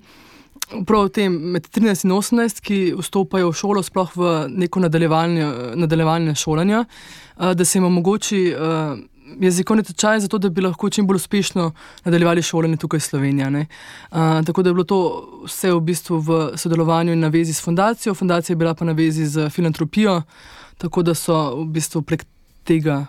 Prav 0.87 1.09
tem, 1.13 1.37
med 1.53 1.67
13 1.69 2.07
in 2.07 2.17
18, 2.17 2.65
ki 2.65 2.81
vstopajo 2.97 3.51
v 3.51 3.61
šolo, 3.61 3.85
sploh 3.85 4.17
v 4.17 4.33
neko 4.57 4.81
nadaljevanje, 4.87 5.53
nadaljevanje 5.85 6.35
šolanja, 6.35 6.85
uh, 6.87 7.53
da 7.53 7.65
se 7.65 7.77
jim 7.77 7.85
omogoči 7.85 8.43
uh, 8.57 8.97
jezikovni 9.39 9.83
tečaj, 9.83 10.19
zato 10.19 10.37
da 10.37 10.49
bi 10.49 10.61
lahko 10.61 10.89
čim 10.89 11.07
bolj 11.07 11.15
uspešno 11.15 11.71
nadaljevali 12.05 12.41
šolanje 12.41 12.77
tukaj 12.77 12.99
v 12.99 13.03
Sloveniji. 13.03 13.65
Uh, 14.11 14.17
tako 14.45 14.63
da 14.63 14.69
je 14.69 14.73
bilo 14.73 14.83
to 14.83 14.99
vse 15.45 15.71
v 15.71 15.79
bistvu 15.79 16.19
v 16.19 16.41
sodelovanju 16.57 17.13
in 17.13 17.19
na 17.19 17.27
vezi 17.27 17.53
s 17.53 17.63
fundacijo, 17.63 18.13
fundacija 18.13 18.53
je 18.53 18.57
bila 18.57 18.73
pa 18.73 18.85
na 18.85 18.91
vezi 18.91 19.25
z 19.25 19.49
filantropijo, 19.49 20.21
tako 20.77 21.03
da 21.03 21.13
so 21.13 21.55
v 21.55 21.65
bistvu 21.65 22.01
prek 22.01 22.25
tega. 22.63 23.05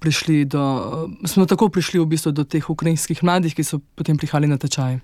Prišli 0.00 0.44
do, 0.48 0.64
smo 1.28 1.44
tako 1.46 1.68
prišli 1.68 2.00
v 2.00 2.06
bistvu 2.08 2.32
do 2.32 2.44
teh 2.44 2.64
ukrajinskih 2.70 3.20
mladih, 3.20 3.52
ki 3.52 3.64
so 3.64 3.82
potem 3.94 4.16
prihajali 4.16 4.48
na 4.48 4.56
tečaj. 4.56 4.96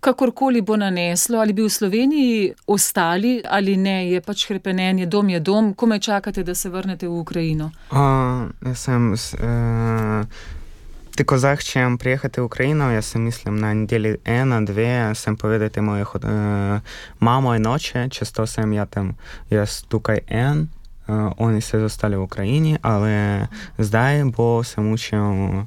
Kakorkoli 0.00 0.60
bo 0.60 0.76
naneslo, 0.76 1.40
ali 1.40 1.52
bi 1.52 1.62
v 1.62 1.68
Sloveniji 1.68 2.52
ostali 2.66 3.42
ali 3.44 3.76
ne, 3.76 4.10
je 4.10 4.20
pač 4.20 4.46
krepenenje, 4.48 5.06
dom 5.06 5.28
je 5.28 5.40
dom, 5.40 5.74
ko 5.74 5.86
me 5.86 5.98
čakate, 6.00 6.42
da 6.42 6.54
se 6.54 6.70
vrnete 6.70 7.08
v 7.08 7.18
Ukrajino. 7.20 7.70
Uh, 7.90 8.48
jaz 8.64 8.78
sem 8.78 9.12
uh, 9.12 10.24
tako 11.16 11.36
zdaj, 11.38 11.60
če 11.60 11.84
sem 11.84 11.98
prijehal 12.00 12.32
v 12.36 12.44
Ukrajino, 12.48 12.88
jaz 12.88 13.12
sem 13.12 13.28
mislim 13.28 13.60
na 13.60 13.74
nedeli 13.76 14.14
ena, 14.24 14.62
dve, 14.64 15.12
sem 15.14 15.36
povedal 15.36 15.84
mojih 15.84 16.14
uh, 16.16 16.80
mamo 17.20 17.52
in 17.54 17.66
oče, 17.66 18.08
često 18.08 18.46
sem 18.46 18.72
ja 18.72 18.86
tam, 18.86 19.12
jaz 19.50 19.82
tukaj 19.84 20.24
en, 20.26 20.70
uh, 21.08 21.28
oni 21.36 21.60
se 21.60 21.76
zostali 21.76 22.16
v 22.16 22.24
Ukrajini, 22.24 22.78
ali 22.82 23.44
zdaj 23.76 24.24
bo 24.32 24.64
sem 24.64 24.92
učil 24.92 25.20
uh, 25.20 25.64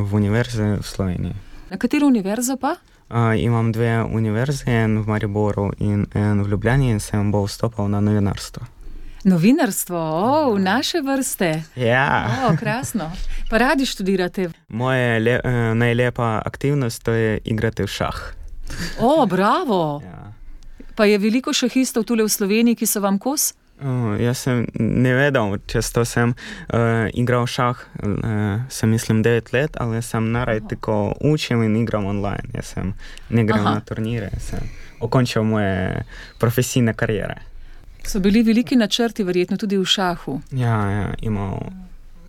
v 0.00 0.10
univerzi 0.16 0.80
v 0.80 0.82
Sloveniji. 0.82 1.36
Na 1.68 1.76
katero 1.76 2.08
univerzo 2.08 2.56
pa? 2.56 2.76
Uh, 3.10 3.36
imam 3.36 3.72
dve 3.72 4.02
univerze, 4.02 4.64
en 4.66 4.98
v 5.02 5.06
Mariboru 5.06 5.70
in 5.78 6.06
en 6.14 6.42
v 6.42 6.48
Ljubljani, 6.48 6.90
in 6.90 7.00
sem 7.00 7.30
bo 7.32 7.44
vstopil 7.44 7.88
na 7.88 8.00
novinarstvo. 8.00 8.64
Novinarstvo, 9.24 9.98
o, 9.98 10.54
v 10.54 10.60
naše 10.60 11.00
vrste. 11.00 11.62
Ja. 11.76 12.28
O, 12.48 12.56
krasno. 12.56 13.10
Pa 13.50 13.58
radi 13.58 13.86
študirate. 13.86 14.50
Moja 14.68 15.18
le, 15.18 15.40
uh, 15.40 15.76
najlepša 15.76 16.42
aktivnost 16.44 17.08
je 17.08 17.38
igrati 17.44 17.82
v 17.82 17.88
šah. 17.88 18.20
O, 19.00 19.26
bravo. 19.26 20.00
Ja. 20.04 20.32
Pa 20.94 21.04
je 21.04 21.18
veliko 21.18 21.52
šahistov 21.52 22.04
tule 22.04 22.24
v 22.24 22.28
Sloveniji, 22.28 22.76
ki 22.76 22.86
so 22.86 23.00
vam 23.00 23.18
kos? 23.18 23.52
Uh, 23.80 24.14
jaz 24.20 24.38
sem 24.38 24.66
ne 24.78 25.14
vedel, 25.14 25.58
često 25.66 26.04
sem 26.04 26.30
uh, 26.30 26.78
igral 27.14 27.46
šah, 27.46 27.80
uh, 28.02 28.60
sem 28.68 28.90
mislim 28.90 29.24
9 29.24 29.52
let, 29.52 29.76
ali 29.80 30.02
sem 30.02 30.30
naraj 30.30 30.60
tako 30.68 31.14
učil 31.20 31.62
in 31.62 31.76
igram 31.76 32.06
online. 32.06 32.54
Jaz 32.54 32.64
sem 32.64 32.92
ne 33.28 33.42
igral 33.42 33.66
Aha. 33.66 33.74
na 33.74 33.80
turnire, 33.80 34.30
sem 34.38 34.70
okončil 35.00 35.42
moje 35.42 36.04
profesijne 36.38 36.94
karijere. 36.94 37.42
So 38.06 38.20
bili 38.20 38.42
veliki 38.42 38.76
načrti, 38.76 39.24
verjetno 39.24 39.56
tudi 39.56 39.78
v 39.78 39.84
šahu. 39.84 40.40
Ja, 40.52 40.90
ja 40.90 41.14
imel 41.20 41.58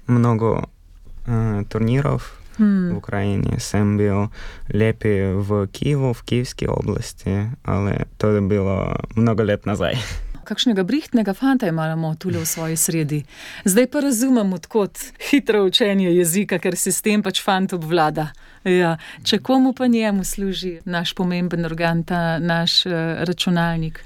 mnogo 0.08 0.52
uh, 0.58 1.62
turnirov 1.70 2.22
v 2.22 2.46
Hmm. 2.58 2.96
Ukrajini, 2.96 3.60
sem 3.60 3.98
bil 3.98 4.32
lepi 4.72 5.36
v 5.36 5.68
Kijevu, 5.72 6.14
v 6.14 6.22
Kijevski 6.24 6.68
oblasti, 6.72 7.52
ali 7.68 8.00
to 8.18 8.32
je 8.32 8.42
bilo 8.42 8.96
mnogo 9.16 9.44
let 9.44 9.66
nazaj. 9.66 10.00
Kakšnega 10.46 10.84
brihtnega 10.84 11.34
fanta 11.34 11.68
imamo 11.68 12.16
tule 12.16 12.40
v 12.40 12.46
svoji 12.46 12.78
sredi. 12.78 13.24
Zdaj 13.66 13.88
pa 13.92 14.00
razumem, 14.00 14.54
odkot 14.54 15.00
hitro 15.30 15.66
učenje 15.66 16.12
jezika, 16.16 16.60
ker 16.60 16.78
sistem 16.78 17.24
pač 17.24 17.42
fant 17.44 17.74
obvlada. 17.74 18.30
Ja. 18.64 18.98
Če 19.24 19.40
komu 19.46 19.74
pa 19.74 19.88
njemu 19.88 20.24
služi 20.24 20.80
naš 20.86 21.14
pomemben 21.14 21.66
organ, 21.66 22.04
ta 22.04 22.40
naš 22.40 22.86
uh, 22.86 22.94
računalnik. 23.26 24.04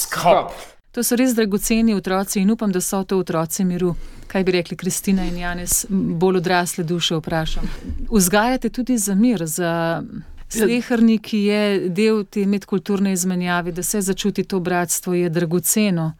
Skop. 0.00 0.54
To 0.94 1.02
so 1.02 1.16
res 1.18 1.34
dragoceni 1.34 1.94
otroci 1.94 2.40
in 2.40 2.50
upam, 2.50 2.72
da 2.72 2.80
so 2.80 3.02
to 3.04 3.18
otroci 3.18 3.64
miru. 3.64 3.96
Kaj 4.30 4.44
bi 4.44 4.52
rekli 4.52 4.76
Kristina 4.76 5.24
in 5.26 5.38
Janes, 5.38 5.86
bolj 5.90 6.36
odrasle 6.36 6.84
duše 6.84 7.18
vprašam. 7.18 7.66
Vzgajate 8.10 8.68
tudi 8.68 8.98
za 8.98 9.14
mir, 9.14 9.46
za 9.46 10.02
slehrni, 10.54 11.18
ki 11.18 11.38
je 11.48 11.88
del 11.88 12.24
te 12.24 12.46
medkulturne 12.46 13.12
izmenjave, 13.12 13.72
da 13.72 13.82
se 13.82 14.00
začuti 14.00 14.44
to 14.44 14.60
bratstvo, 14.60 15.14
je 15.14 15.28
dragoceno. 15.28 16.12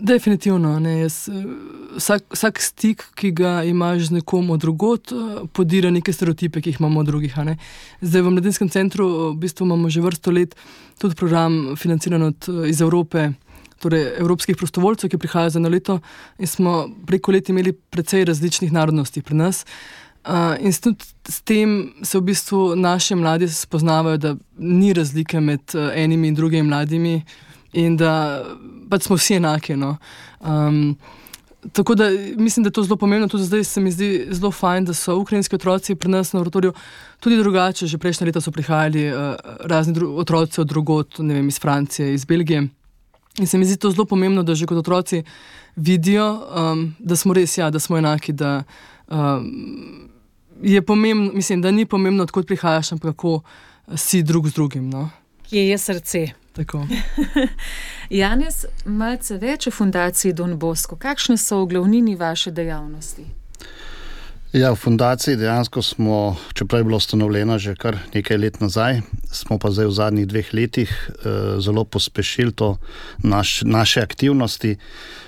Definitivno. 0.00 0.80
Jaz, 0.88 1.28
eh, 1.28 1.44
vsak, 1.96 2.22
vsak 2.32 2.60
stik, 2.60 3.04
ki 3.14 3.30
ga 3.30 3.62
imaš 3.64 4.08
z 4.08 4.10
nekom 4.10 4.50
od 4.50 4.60
drugot, 4.60 5.12
eh, 5.12 5.44
podira 5.52 5.90
neke 5.90 6.12
stereotipe, 6.12 6.60
ki 6.60 6.70
jih 6.70 6.80
imamo 6.80 7.00
od 7.00 7.06
drugih. 7.06 7.34
Zdaj 8.00 8.22
v 8.22 8.30
mladinskem 8.30 8.68
centru 8.68 9.04
eh, 9.06 9.34
v 9.34 9.36
bistvu 9.36 9.66
imamo 9.66 9.90
že 9.90 10.00
vrsto 10.00 10.30
let 10.30 10.56
tudi 10.98 11.14
program 11.14 11.76
financiran 11.76 12.22
od, 12.22 12.48
iz 12.66 12.80
Evrope. 12.80 13.32
Torej, 13.80 14.20
evropskih 14.20 14.56
prostovoljcev, 14.56 15.08
ki 15.08 15.18
prihajajo 15.18 15.50
za 15.50 15.58
eno 15.58 15.68
leto, 15.68 16.00
in 16.38 16.46
smo 16.46 16.88
preko 17.06 17.32
let 17.32 17.48
imeli 17.48 17.72
precej 17.72 18.24
različnih 18.24 18.72
narodnosti 18.72 19.22
pri 19.22 19.34
nas. 19.34 19.64
Uh, 19.64 19.99
in 20.60 20.72
s, 20.72 20.80
s 21.28 21.40
tem 21.40 21.92
se 22.02 22.18
v 22.18 22.22
bistvu 22.22 22.76
naši 22.76 23.14
mladi 23.14 23.48
spoznavajo, 23.48 24.16
da 24.16 24.34
ni 24.58 24.92
razlike 24.92 25.40
med 25.40 25.60
uh, 25.74 25.90
enimi 25.94 26.28
in 26.28 26.34
drugimi 26.34 26.68
mladimi, 26.68 27.22
in 27.72 27.96
da 27.96 28.44
pač 28.90 29.06
smo 29.06 29.16
vsi 29.16 29.34
enaki. 29.34 29.76
No. 29.76 29.96
Um, 30.40 30.96
tako 31.72 31.94
da 31.94 32.10
mislim, 32.36 32.64
da 32.64 32.68
je 32.68 32.72
to 32.72 32.82
zelo 32.82 32.96
pomembno. 32.96 33.28
Tudi 33.28 33.44
zdaj 33.44 33.64
se 33.64 33.80
mi 33.80 33.92
zdi 33.92 34.26
zelo 34.30 34.50
fajn, 34.50 34.84
da 34.84 34.94
so 34.94 35.16
ukrajinski 35.16 35.56
otroci 35.56 35.94
pri 35.94 36.10
nas 36.10 36.32
na 36.32 36.40
oratoriju 36.40 36.72
tudi 37.20 37.36
drugače. 37.36 37.86
Že 37.86 37.98
prejšnje 37.98 38.26
leta 38.26 38.40
so 38.40 38.52
prihajali 38.52 39.08
uh, 39.08 39.34
razni 39.60 39.94
otroci 40.04 40.60
od 40.60 40.68
drugot, 40.68 41.18
ne 41.18 41.34
vem, 41.34 41.48
iz 41.48 41.60
Francije, 41.60 42.14
iz 42.14 42.24
Belgije. 42.24 42.68
In 43.38 43.46
se 43.46 43.58
mi 43.58 43.64
zdi 43.64 43.76
to 43.76 43.90
zelo 43.90 44.04
pomembno, 44.04 44.42
da 44.42 44.54
že 44.54 44.66
kot 44.66 44.78
otroci 44.78 45.22
vidijo, 45.76 46.28
um, 46.34 46.94
da 46.98 47.16
smo 47.16 47.34
res, 47.34 47.58
ja, 47.58 47.70
da 47.70 47.78
smo 47.78 47.98
enaki. 47.98 48.32
Da, 48.32 48.62
um, 49.08 50.09
je 50.62 50.82
pomembno, 50.82 51.32
mislim, 51.34 51.62
da 51.62 51.70
ni 51.70 51.86
pomembno, 51.86 52.22
odkot 52.22 52.46
prihajaš, 52.46 52.92
ampak 52.92 53.16
kako 53.16 53.40
si 53.96 54.22
drug 54.22 54.48
z 54.48 54.54
drugim. 54.54 54.90
No? 54.90 55.10
Kje 55.48 55.68
je 55.68 55.78
srce? 55.78 56.26
Janes, 58.20 58.64
malce 58.84 59.38
več 59.38 59.66
o 59.66 59.70
fundaciji 59.70 60.32
Don 60.32 60.58
Bosco. 60.58 60.96
Kakšne 60.96 61.38
so 61.38 61.62
v 61.64 61.74
glavnini 61.74 62.16
vaše 62.16 62.50
dejavnosti? 62.50 63.39
Ja, 64.52 64.72
v 64.74 64.76
fundaciji 64.82 65.36
dejansko 65.38 65.82
smo, 65.82 66.36
čeprav 66.54 66.80
je 66.80 66.84
bilo 66.84 66.96
ustanovljeno 66.96 67.58
že 67.58 67.74
kar 67.78 67.98
nekaj 68.14 68.36
let 68.36 68.60
nazaj, 68.60 69.00
smo 69.30 69.58
pa 69.58 69.70
zdaj 69.70 69.86
v 69.86 69.92
zadnjih 69.92 70.26
dveh 70.26 70.48
letih 70.54 70.90
eh, 70.90 71.60
zelo 71.60 71.84
pospešili 71.84 72.52
to 72.52 72.76
naš, 73.22 73.62
naše 73.62 74.00
aktivnosti. 74.02 74.76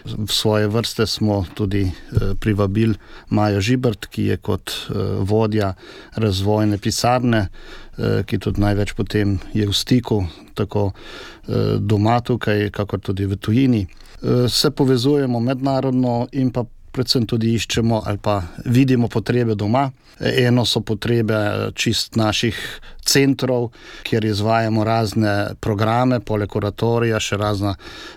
V 0.05 0.27
svoje 0.27 0.67
vrste 0.67 1.07
smo 1.07 1.47
tudi 1.55 1.83
eh, 1.87 2.35
privabili 2.41 2.95
Majo 3.31 3.61
Žibrt, 3.61 4.07
ki 4.07 4.25
je 4.25 4.37
kot 4.37 4.71
eh, 4.71 4.95
vodja 5.23 5.75
razvojne 6.15 6.79
pisarne, 6.79 7.47
eh, 7.47 8.27
ki 8.27 8.39
tudi 8.39 8.61
največ 8.61 8.93
potem 8.93 9.39
je 9.55 9.71
v 9.71 9.73
stiku, 9.73 10.25
tako 10.55 10.91
eh, 10.91 11.79
doma 11.79 12.21
tukaj, 12.21 12.71
kakor 12.75 12.99
tudi 13.01 13.27
v 13.27 13.39
tujini. 13.39 13.87
Eh, 13.87 14.49
se 14.49 14.71
povezujemo 14.71 15.41
mednarodno 15.41 16.27
in 16.33 16.51
pa 16.51 16.67
predvsem 16.93 17.27
tudi 17.27 17.55
iščemo 17.57 18.03
ali 18.07 18.19
pa 18.23 18.43
vidimo 18.65 19.09
potrebe 19.09 19.55
doma. 19.55 19.91
Eno 20.21 20.65
so 20.69 20.81
potrebe 20.81 21.73
čist 21.75 22.17
naših 22.17 22.59
centrov, 23.05 23.71
kjer 24.03 24.25
izvajamo 24.25 24.85
razne 24.85 25.35
programe, 25.61 26.21
poleg 26.21 26.57
oratorija, 26.57 27.21
še 27.21 27.37
razna 27.37 27.75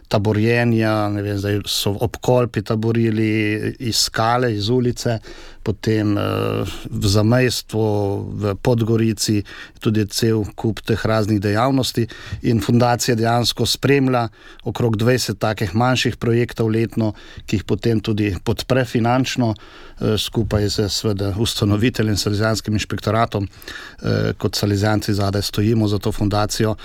taborjenja, 0.07 0.93
vem, 1.09 1.37
zdaj 1.41 1.61
so 1.69 1.95
obkolpi 2.05 2.61
taborili 2.61 3.29
iz 3.79 4.05
skale, 4.05 4.53
iz 4.53 4.69
ulice, 4.69 5.19
potem 5.65 6.13
eh, 6.17 6.21
v 6.85 7.05
zamejstvu, 7.09 7.85
v 8.37 8.53
Podgorici, 8.61 9.41
tudi 9.81 10.05
cel 10.13 10.45
kup 10.53 10.83
teh 10.85 11.01
raznih 11.01 11.41
dejavnosti. 11.41 12.05
In 12.45 12.61
fundacija 12.61 13.17
dejansko 13.17 13.65
spremlja 13.65 14.27
okrog 14.69 14.99
20 15.01 15.41
takih 15.41 15.73
manjših 15.73 16.21
projektov 16.21 16.69
letno, 16.69 17.15
ki 17.49 17.59
jih 17.59 17.65
potem 17.65 17.99
tudi 17.99 18.35
podpre 18.45 18.85
finančno, 18.85 19.55
skupaj 20.17 20.69
z 20.69 20.89
ustanoviteljem, 21.39 22.17
Salizanskim 22.17 22.73
inšpektoratom, 22.73 23.47
eh, 23.47 24.33
kot 24.37 24.55
Salizanci 24.55 25.13
zadaj 25.13 25.41
stojimo 25.41 25.87
za 25.87 25.99
to 25.99 26.11
fundacijo. 26.11 26.75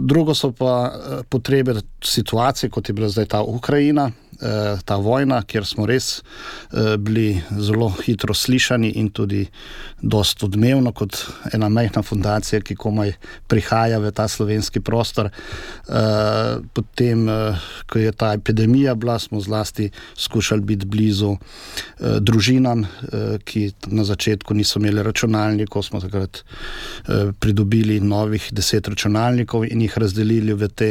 Drugo 0.00 0.34
so 0.34 0.52
pa 0.52 0.92
potrebe 1.28 1.74
situacije, 2.04 2.70
kot 2.70 2.88
je 2.88 2.92
bila 2.92 3.08
zdaj 3.08 3.26
ta 3.26 3.42
Ukrajina. 3.42 4.10
Eh, 4.44 4.78
ta 4.84 4.96
vojna, 5.00 5.38
kjer 5.48 5.64
smo 5.64 5.86
res 5.88 6.18
eh, 6.20 6.96
bili 7.00 7.40
zelo 7.56 7.88
hitro 8.04 8.34
slišani 8.36 8.90
in 9.00 9.08
tudi 9.08 9.46
dosta 10.02 10.44
odmevno, 10.44 10.92
kot 10.92 11.16
ena 11.56 11.70
majhna 11.72 12.02
fundacija, 12.04 12.60
ki 12.60 12.76
komaj 12.76 13.14
prihaja 13.48 14.02
v 14.02 14.10
ta 14.12 14.26
slovenski 14.28 14.82
prostor. 14.84 15.30
Eh, 15.30 16.58
potem, 16.76 17.24
ko 17.88 17.98
je 18.02 18.12
ta 18.12 18.34
epidemija 18.36 18.94
bila, 18.94 19.16
smo 19.18 19.40
zlasti 19.40 19.88
skušali 20.16 20.60
biti 20.60 20.86
blizu 20.86 21.36
družinam, 22.20 22.84
ki 23.44 23.62
na 23.86 24.04
začetku 24.04 24.54
niso 24.54 24.78
imeli 24.78 25.02
računalnikov, 25.02 25.82
smo 25.82 26.00
takrat 26.00 26.42
pridobili 27.40 28.00
novih 28.00 28.48
deset 28.52 28.88
računalnikov 28.88 29.64
in 29.64 29.84
jih 29.86 29.98
razdelili 29.98 30.52
v 30.52 30.68
te 30.68 30.90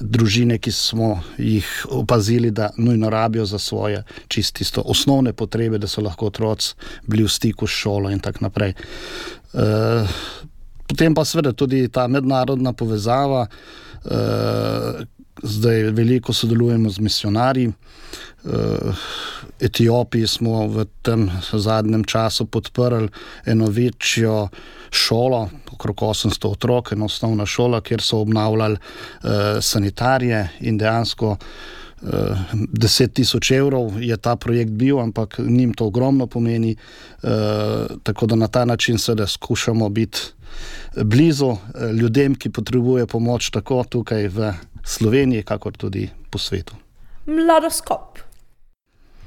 družine, 0.00 0.58
ki 0.58 0.72
smo 0.72 1.20
jih 1.38 1.86
opazili, 1.90 2.50
da 2.50 2.70
nujno 2.76 3.10
rabijo 3.10 3.46
za 3.46 3.58
svoje 3.58 4.02
čisto 4.28 4.82
osnovne 4.84 5.32
potrebe, 5.32 5.78
da 5.78 5.88
so 5.88 6.02
lahko 6.02 6.26
otroci 6.26 6.74
bili 7.06 7.24
v 7.24 7.28
stiku 7.28 7.66
s 7.66 7.70
šolo 7.70 8.10
in 8.10 8.20
tako 8.20 8.44
naprej. 8.48 8.74
Uh, 9.52 10.08
potem 10.88 11.14
pa 11.14 11.24
seveda 11.24 11.52
tudi 11.52 11.88
ta 11.88 12.08
mednarodna 12.08 12.72
povezava. 12.72 13.46
Zdaj 15.42 15.82
veliko 15.82 16.32
sodelujemo 16.32 16.90
z 16.90 16.98
misionarji. 16.98 17.72
Uh, 18.44 18.52
Etiopiji 19.60 20.26
smo 20.26 20.66
v 20.66 20.84
tem 21.02 21.30
zadnjem 21.52 22.04
času 22.04 22.46
podprli 22.46 23.08
eno 23.44 23.66
večjo 23.66 24.48
šolo, 24.90 25.48
okrog 25.72 25.96
800 25.96 26.48
otrok, 26.48 26.92
eno 26.92 27.04
osnovna 27.04 27.46
šola, 27.46 27.80
kjer 27.80 28.02
so 28.02 28.18
obnavljali 28.18 28.76
uh, 28.76 29.30
sanitarije 29.60 30.48
in 30.60 30.78
dejansko 30.78 31.30
uh, 31.30 31.38
10 32.02 33.12
tisoč 33.12 33.50
evrov 33.50 34.02
je 34.02 34.16
ta 34.16 34.36
projekt 34.36 34.70
bil, 34.70 35.00
ampak 35.00 35.38
njim 35.38 35.74
to 35.74 35.86
ogromno 35.86 36.26
pomeni. 36.26 36.76
Tako 38.02 38.26
da 38.26 38.36
na 38.36 38.48
ta 38.48 38.64
način 38.64 38.98
seveda 38.98 39.26
skušamo 39.26 39.88
biti 39.88 40.18
blizu 40.96 41.56
ljudem, 42.00 42.34
ki 42.34 42.50
potrebujejo 42.50 43.06
pomoč 43.06 43.50
tako 43.50 43.84
tukaj 43.88 44.28
v 44.28 44.52
Sloveniji, 44.86 45.42
kakor 45.42 45.76
tudi 45.76 46.08
po 46.30 46.38
svetu. 46.38 46.74
Mladoskop. 47.26 48.18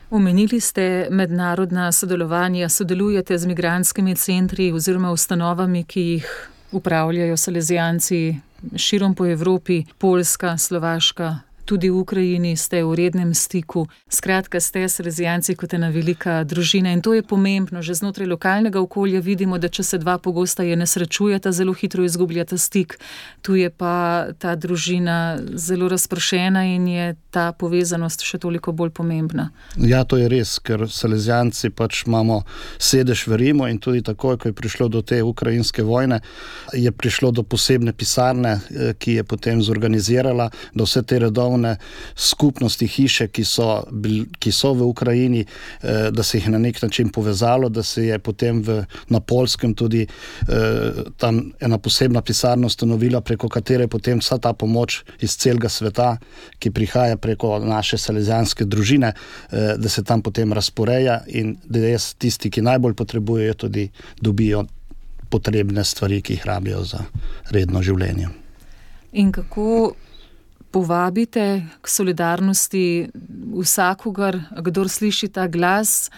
Omenili 0.09 0.59
ste 0.59 1.07
mednarodna 1.11 1.91
sodelovanja, 1.91 2.69
sodelujete 2.69 3.37
z 3.37 3.45
migranskimi 3.45 4.15
centri 4.15 4.71
oziroma 4.71 5.11
ustanovami, 5.11 5.83
ki 5.83 6.01
jih 6.01 6.49
upravljajo 6.71 7.37
salezijanci 7.37 8.35
širom 8.75 9.15
po 9.15 9.25
Evropi, 9.25 9.83
Poljska, 9.97 10.57
Slovaška, 10.57 11.39
tudi 11.69 11.93
v 11.93 12.01
Ukrajini 12.01 12.57
ste 12.57 12.81
v 12.81 12.97
rednem 12.97 13.37
stiku. 13.37 13.85
Skratka, 14.09 14.57
ste 14.57 14.89
s 14.89 14.97
rezijanci 14.97 15.53
kot 15.53 15.77
ena 15.77 15.93
velika 15.93 16.41
družina 16.41 16.89
in 16.89 17.05
to 17.05 17.13
je 17.13 17.21
pomembno. 17.21 17.85
Že 17.85 18.01
znotraj 18.01 18.25
lokalnega 18.25 18.81
okolja 18.81 19.21
vidimo, 19.21 19.61
da 19.61 19.69
če 19.69 19.85
se 19.85 20.01
dva 20.01 20.17
pogosta 20.17 20.65
je 20.65 20.73
ne 20.73 20.89
srečujeta, 20.89 21.53
zelo 21.53 21.77
hitro 21.77 22.01
izgubljata 22.01 22.57
stik. 22.57 22.97
Tu 23.45 23.61
je 23.61 23.69
pa 23.69 24.33
ta 24.41 24.55
družina 24.57 25.37
zelo 25.53 25.85
razpršena 25.93 26.65
in 26.73 26.87
je 26.89 27.05
ta 27.29 27.51
povezanost 27.53 28.23
še 28.25 28.39
toliko 28.41 28.73
bolj 28.73 28.91
pomembna. 28.97 29.49
Ja, 29.77 30.01
to 30.03 30.17
je 30.17 30.29
res, 30.31 30.55
ker 30.65 30.87
salezijanci 30.89 31.69
pač 31.69 32.03
imamo 32.07 32.41
sedež 32.81 33.27
v 33.29 33.37
Rimu 33.43 33.67
in 33.69 33.77
tudi 33.81 34.01
takoj, 34.05 34.39
ko 34.41 34.49
je 34.49 34.57
prišlo 34.57 34.89
do 34.89 35.01
te 35.05 35.21
ukrajinske 35.23 35.85
vojne, 35.85 36.21
je 36.73 36.91
prišlo 36.91 37.31
do 37.35 37.43
posebne 37.45 37.93
pisarne, 37.93 38.55
eh, 38.57 38.93
ki 38.97 39.19
je 39.19 39.23
potem 39.23 39.61
zorganizirala, 39.61 40.49
da 40.73 40.87
vse 40.87 41.03
te 41.05 41.19
redovne 41.21 41.75
skupnosti 42.15 42.87
hiše, 42.87 43.29
ki 43.29 43.45
so, 43.45 43.85
ki 44.39 44.51
so 44.51 44.73
v 44.73 44.89
Ukrajini, 44.89 45.45
eh, 45.45 46.09
da 46.11 46.23
se 46.23 46.39
jih 46.39 46.49
na 46.49 46.57
nek 46.57 46.81
način 46.81 47.13
povezalo, 47.13 47.69
da 47.69 47.83
se 47.83 48.07
je 48.09 48.19
potem 48.19 48.63
v, 48.65 48.83
na 49.09 49.19
Polskem 49.19 49.75
tudi 49.75 50.07
eh, 50.07 51.03
tam 51.17 51.51
ena 51.61 51.77
posebna 51.77 52.21
pisarna 52.21 52.67
ustanovila, 52.67 53.21
preko 53.21 53.49
katere 53.49 53.85
je 53.85 53.93
potem 53.93 54.19
vsa 54.19 54.37
ta 54.37 54.53
pomoč 54.53 55.03
iz 55.21 55.37
celega 55.37 55.69
sveta, 55.69 56.17
ki 56.59 56.71
prihaja 56.71 57.18
preko 57.21 57.59
naše 57.59 57.97
salezijanske 57.97 58.65
družine, 58.65 59.13
eh, 59.13 59.75
da 59.77 59.89
se 59.89 60.03
tam 60.03 60.21
potem 60.21 60.53
razporeja 60.53 61.21
in 61.27 61.57
da 61.65 61.79
res 61.79 62.13
tisti, 62.13 62.49
ki 62.49 62.65
najbolj 62.65 62.93
potrebujejo, 62.93 63.53
tudi 63.53 63.89
dobijo 64.21 64.65
potrebne 65.29 65.83
stvari, 65.83 66.21
ki 66.21 66.33
jih 66.33 66.45
rabijo 66.45 66.83
za 66.83 67.03
redno 67.51 67.81
življenje. 67.85 68.29
In 69.11 69.31
kako 69.31 69.93
povabite 70.71 71.65
k 71.81 71.89
solidarnosti 71.89 73.09
vsakogar, 73.61 74.37
kdo 74.61 74.85
sliši 74.87 75.31
ta 75.33 75.47
glas. 75.47 76.09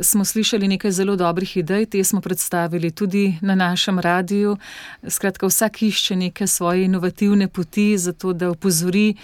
Smo 0.00 0.24
slišali 0.24 0.68
nekaj 0.68 0.90
zelo 0.90 1.16
dobrih 1.16 1.56
idej, 1.56 1.86
te 1.86 2.04
smo 2.04 2.20
predstavili 2.20 2.90
tudi 2.90 3.38
na 3.40 3.54
našem 3.54 3.98
radiju. 3.98 4.56
Skratka, 5.08 5.46
vsak 5.46 5.82
išče 5.82 6.16
neke 6.16 6.46
svoje 6.46 6.84
inovativne 6.84 7.48
poti, 7.48 7.98
zato 7.98 8.32
da 8.32 8.50
upozori 8.50 9.14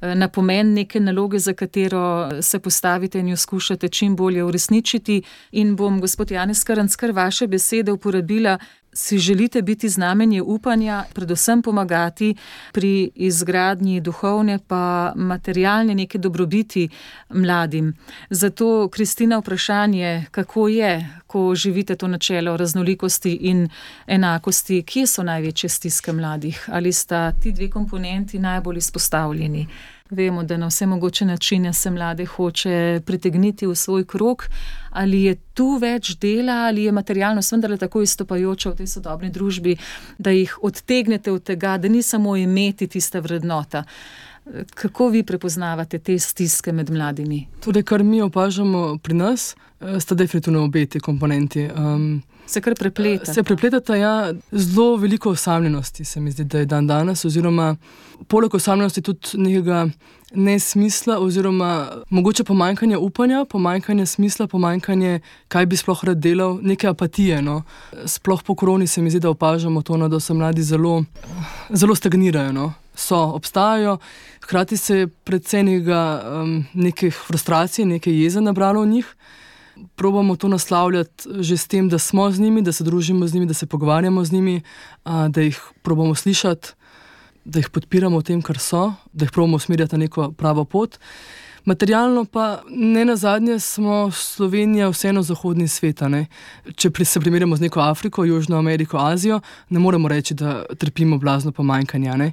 eh, 0.00 0.14
na 0.14 0.28
pomen 0.28 0.72
neke 0.72 1.00
naloge, 1.00 1.38
za 1.38 1.52
katero 1.52 2.30
se 2.42 2.58
postavite 2.58 3.20
in 3.20 3.28
jo 3.28 3.36
skušate 3.36 3.88
čim 3.88 4.16
bolje 4.16 4.44
uresničiti. 4.44 5.22
In 5.52 5.76
bom, 5.76 6.00
gospod 6.00 6.30
Janes 6.30 6.64
Karanckar, 6.64 7.12
vaše 7.12 7.46
besede 7.46 7.92
uporabila 7.92 8.58
si 8.96 9.18
želite 9.18 9.62
biti 9.62 9.88
znamenje 9.88 10.42
upanja, 10.42 11.04
predvsem 11.14 11.62
pomagati 11.62 12.34
pri 12.72 13.10
izgradnji 13.14 14.00
duhovne 14.00 14.58
pa 14.68 15.12
materialne 15.16 15.94
neke 15.94 16.18
dobrobiti 16.18 16.88
mladim. 17.30 17.94
Zato, 18.30 18.88
Kristina, 18.88 19.38
vprašanje, 19.38 20.05
kako 20.30 20.68
je, 20.68 21.10
ko 21.26 21.54
živite 21.54 21.96
to 21.96 22.08
načelo 22.08 22.56
raznolikosti 22.56 23.32
in 23.32 23.68
enakosti, 24.06 24.82
kje 24.82 25.06
so 25.06 25.22
največje 25.22 25.68
stiske 25.68 26.12
mladih? 26.12 26.68
Ali 26.72 26.92
sta 26.92 27.32
ti 27.32 27.52
dve 27.52 27.70
komponenti 27.70 28.38
najbolj 28.38 28.78
izpostavljeni? 28.78 29.66
Vemo, 30.10 30.42
da 30.42 30.56
na 30.56 30.66
vse 30.66 30.86
mogoče 30.86 31.24
načine 31.24 31.72
se 31.72 31.90
mlade 31.90 32.24
hoče 32.24 33.00
pritegniti 33.06 33.66
v 33.66 33.74
svoj 33.74 34.04
krog. 34.04 34.44
Ali 34.90 35.22
je 35.22 35.34
tu 35.54 35.78
več 35.82 36.14
dela, 36.20 36.52
ali 36.68 36.84
je 36.84 36.92
materialnost 36.92 37.52
vendarle 37.52 37.76
tako 37.76 38.02
izstopajoča 38.02 38.70
v 38.70 38.76
tej 38.76 38.86
sodobni 38.86 39.30
družbi, 39.30 39.76
da 40.18 40.30
jih 40.30 40.58
odtegnete 40.62 41.32
od 41.32 41.42
tega, 41.42 41.76
da 41.78 41.88
ni 41.88 42.02
samo 42.02 42.36
imeti 42.36 42.86
tista 42.86 43.20
vrednota. 43.20 43.84
Kako 44.74 45.08
vi 45.08 45.22
prepoznavate 45.22 45.98
te 45.98 46.18
stiske 46.18 46.72
med 46.72 46.90
mladimi? 46.90 47.46
Tudi, 47.60 47.82
kar 47.82 48.02
mi 48.02 48.22
opažamo 48.22 48.98
pri 49.02 49.14
nas, 49.14 49.56
eh, 49.80 50.00
sta 50.00 50.14
definitivno 50.14 50.64
obe 50.64 50.86
ti 50.86 51.00
komponenti. 51.00 51.68
Um, 51.76 52.22
se 52.46 52.60
kar 52.60 52.74
prepletate. 52.74 53.34
Se 53.34 53.42
prepletate, 53.42 53.98
ja, 53.98 54.32
zelo 54.52 54.96
veliko 54.96 55.30
osamljenosti 55.30 56.04
se 56.04 56.20
mi 56.20 56.30
zdi, 56.30 56.44
da 56.44 56.58
je 56.58 56.66
dan 56.66 56.86
danes, 56.86 57.24
oziroma 57.24 57.76
poleg 58.28 58.54
osamljenosti 58.54 59.02
tudi 59.02 59.28
nekega 59.34 59.88
nesmisla, 60.34 61.18
oziroma 61.18 61.88
mogoče 62.10 62.44
pomanjkanje 62.44 62.96
upanja, 62.96 63.44
pomanjkanje 63.50 64.06
smisla, 64.06 64.46
pomanjkanje, 64.46 65.20
kaj 65.48 65.66
bi 65.66 65.76
sploh 65.76 66.04
rad 66.04 66.18
delal, 66.18 66.58
neke 66.62 66.88
apatije. 66.88 67.42
No. 67.42 67.62
Sploh 68.04 68.42
po 68.42 68.54
koroni 68.54 68.86
se 68.86 69.02
mi 69.02 69.10
zdi, 69.10 69.20
da 69.20 69.30
opažamo 69.30 69.82
to, 69.82 69.96
no, 69.96 70.08
da 70.08 70.20
so 70.20 70.34
mladi 70.34 70.62
zelo, 70.62 71.04
zelo 71.70 71.94
stagnirajo. 71.94 72.52
No. 72.52 72.72
So, 72.96 73.16
obstajajo, 73.36 73.98
hkrati 74.42 74.76
se 74.76 74.96
je 74.96 75.06
predvsej 75.06 75.62
um, 75.62 76.64
nekaj 76.74 77.10
frustracij, 77.10 77.84
nekaj 77.84 78.22
jeze 78.22 78.40
nabralo 78.40 78.82
v 78.82 78.86
njih 78.86 79.16
probamo 79.96 80.36
to 80.36 80.48
naslavljati 80.48 81.28
že 81.40 81.56
s 81.56 81.66
tem, 81.66 81.88
da 81.88 81.98
smo 81.98 82.30
z 82.30 82.40
njimi, 82.40 82.62
da 82.62 82.72
se 82.72 82.84
družimo 82.84 83.26
z 83.26 83.34
njimi, 83.34 83.46
da 83.46 83.54
se 83.54 83.66
pogovarjamo 83.66 84.24
z 84.24 84.32
njimi, 84.32 84.62
da 85.28 85.40
jih 85.40 85.60
probamo 85.82 86.14
slišati, 86.14 86.68
da 87.44 87.58
jih 87.58 87.70
podpiramo 87.70 88.18
v 88.18 88.22
tem, 88.22 88.42
kar 88.42 88.58
so, 88.58 88.92
da 89.12 89.24
jih 89.24 89.32
probamo 89.32 89.56
usmerjati 89.56 89.94
na 89.94 89.98
neko 89.98 90.32
pravo 90.32 90.64
pot. 90.64 90.98
Materialno 91.64 92.24
pa 92.24 92.62
ne 92.70 93.04
na 93.04 93.16
zadnje 93.16 93.58
smo 93.58 94.10
Slovenija 94.10 94.88
vseeno 94.88 95.22
zahodni 95.22 95.68
svet. 95.68 96.00
Če 96.76 96.90
se 97.04 97.20
primerjamo 97.20 97.56
z 97.56 97.60
neko 97.60 97.80
Afriko, 97.80 98.24
Južno 98.24 98.58
Ameriko, 98.58 98.98
Azijo, 98.98 99.40
ne 99.68 99.78
moremo 99.78 100.08
reči, 100.08 100.34
da 100.34 100.64
trpimo 100.78 101.18
blazno 101.18 101.52
pomanjkanje. 101.52 102.32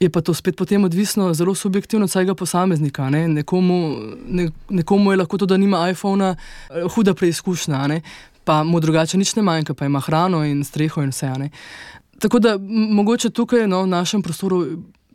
Je 0.00 0.10
pa 0.10 0.20
to 0.20 0.34
spet 0.34 0.56
potem 0.56 0.84
odvisno 0.84 1.34
zelo 1.34 1.54
subjektivno 1.54 2.04
od 2.04 2.10
vsakega 2.10 2.34
posameznika. 2.34 3.10
Ne? 3.10 3.28
Nekomu, 3.28 3.96
ne, 4.28 4.50
nekomu 4.68 5.12
je 5.12 5.16
lahko 5.16 5.38
to, 5.38 5.46
da 5.46 5.56
nima 5.56 5.90
iPhona, 5.90 6.36
eh, 6.70 6.88
huda 6.94 7.14
preizkušnja, 7.14 7.86
ne? 7.86 8.00
pa 8.44 8.62
mu 8.64 8.80
drugače 8.80 9.18
nič 9.18 9.34
ne 9.36 9.42
manjka, 9.42 9.74
pa 9.74 9.86
ima 9.86 10.00
hrano 10.00 10.44
in 10.44 10.64
streho 10.64 11.02
in 11.02 11.10
vse. 11.10 11.32
Ne? 11.38 11.50
Tako 12.18 12.38
da 12.38 12.56
mogoče 12.70 13.30
tukaj 13.30 13.66
no, 13.68 13.82
v 13.82 13.86
našem 13.86 14.22
prostoru, 14.22 14.62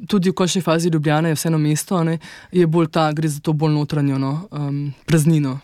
tudi 0.07 0.29
v 0.29 0.33
končni 0.33 0.61
fazi 0.61 0.89
Ljubljana, 0.89 1.31
je 1.31 1.35
vseeno 1.35 1.57
mesto, 1.57 2.03
ne? 2.03 2.19
je 2.51 2.67
bolj 2.67 2.91
ta, 2.91 3.11
gre 3.13 3.27
za 3.27 3.39
to 3.39 3.53
bolj 3.53 3.73
notranjo 3.73 4.17
no, 4.17 4.47
um, 4.51 4.93
praznino, 5.05 5.59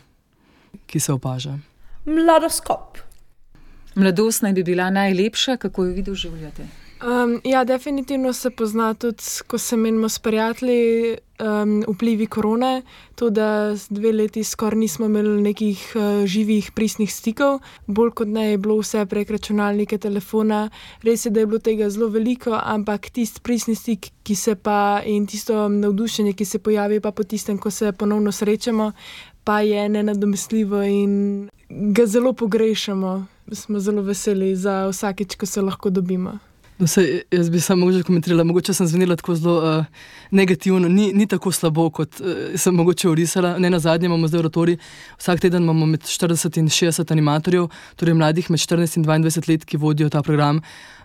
ki 0.88 1.00
se 1.00 1.14
opaža. 1.14 1.60
Mladoskop. 2.06 2.98
Mladost 3.96 4.42
naj 4.42 4.54
bi 4.54 4.64
bila 4.64 4.90
najlepša, 4.90 5.58
kako 5.58 5.86
jo 5.86 5.94
vi 5.94 6.02
doživljate? 6.02 6.68
Um, 7.00 7.42
ja, 7.44 7.64
definitivno 7.64 8.34
se 8.34 8.50
pozna 8.50 8.94
tudi, 8.94 9.24
ko 9.48 9.58
se 9.58 9.78
menimo 9.78 10.10
s 10.10 10.20
prijatelji, 10.20 11.18
um, 11.40 11.84
vplivi 11.88 12.26
korone. 12.26 12.82
To, 13.16 13.30
da 13.30 13.76
dve 13.90 14.12
leti 14.12 14.44
skoraj 14.44 14.80
nismo 14.80 15.06
imeli 15.06 15.42
nekih 15.42 15.94
uh, 15.96 16.26
živih, 16.26 16.72
pristnih 16.76 17.14
stikov, 17.14 17.60
bolj 17.88 18.12
kot 18.12 18.28
ne 18.28 18.52
je 18.52 18.58
bilo 18.58 18.76
vse 18.82 19.06
prek 19.06 19.32
računalnika, 19.32 19.98
telefona. 19.98 20.70
Res 21.02 21.26
je, 21.26 21.32
da 21.32 21.40
je 21.40 21.46
bilo 21.46 21.60
tega 21.60 21.90
zelo 21.90 22.10
veliko, 22.12 22.60
ampak 22.64 23.10
tisti 23.10 23.42
pristni 23.42 23.76
stik, 23.76 24.12
ki 24.24 24.36
se 24.36 24.56
pa 24.56 25.00
in 25.06 25.28
tisto 25.28 25.70
navdušenje, 25.70 26.34
ki 26.34 26.46
se 26.46 26.60
pojavi 26.60 27.00
pa 27.00 27.12
po 27.12 27.24
tistem, 27.24 27.58
ko 27.58 27.72
se 27.72 27.92
ponovno 27.92 28.32
srečamo, 28.32 28.92
pa 29.44 29.62
je 29.62 29.88
nenadomestljivo 29.90 30.84
in 30.84 31.50
ga 31.70 32.06
zelo 32.06 32.34
pogrešamo. 32.34 33.26
Smo 33.52 33.80
zelo 33.80 34.02
veseli 34.02 34.56
za 34.56 34.88
vsakeč, 34.92 35.36
ko 35.36 35.46
se 35.46 35.62
lahko 35.62 35.90
dobimo. 35.90 36.49
No, 36.80 36.88
se, 36.88 37.22
jaz 37.32 37.50
bi 37.50 37.60
samo 37.60 37.86
mogoče 37.86 38.04
komentirala, 38.08 38.44
mogoče 38.44 38.74
sem 38.74 38.88
zvenela 38.88 39.16
tako 39.20 39.34
zelo 39.36 39.56
uh, 39.80 39.86
negativno, 40.32 40.88
ni, 40.88 41.10
ni 41.14 41.26
tako 41.28 41.52
slabo, 41.52 41.90
kot 41.90 42.22
uh, 42.22 42.56
sem 42.56 42.76
mogoče 42.76 43.10
urisala. 43.10 43.58
Ne 43.60 43.70
na 43.70 43.80
zadnje 43.80 44.08
imamo 44.08 44.28
zdaj 44.28 44.40
oratori, 44.40 44.78
vsak 45.18 45.42
teden 45.44 45.64
imamo 45.64 45.86
med 45.86 46.08
40 46.08 46.60
in 46.60 46.70
60 46.72 47.12
animatorjev, 47.12 47.68
torej 48.00 48.16
mladih 48.16 48.48
med 48.50 48.60
14 48.60 48.98
in 48.98 49.06
22 49.06 49.50
let, 49.50 49.66
ki 49.66 49.78
vodijo 49.78 50.10
ta 50.10 50.22
program. 50.24 50.62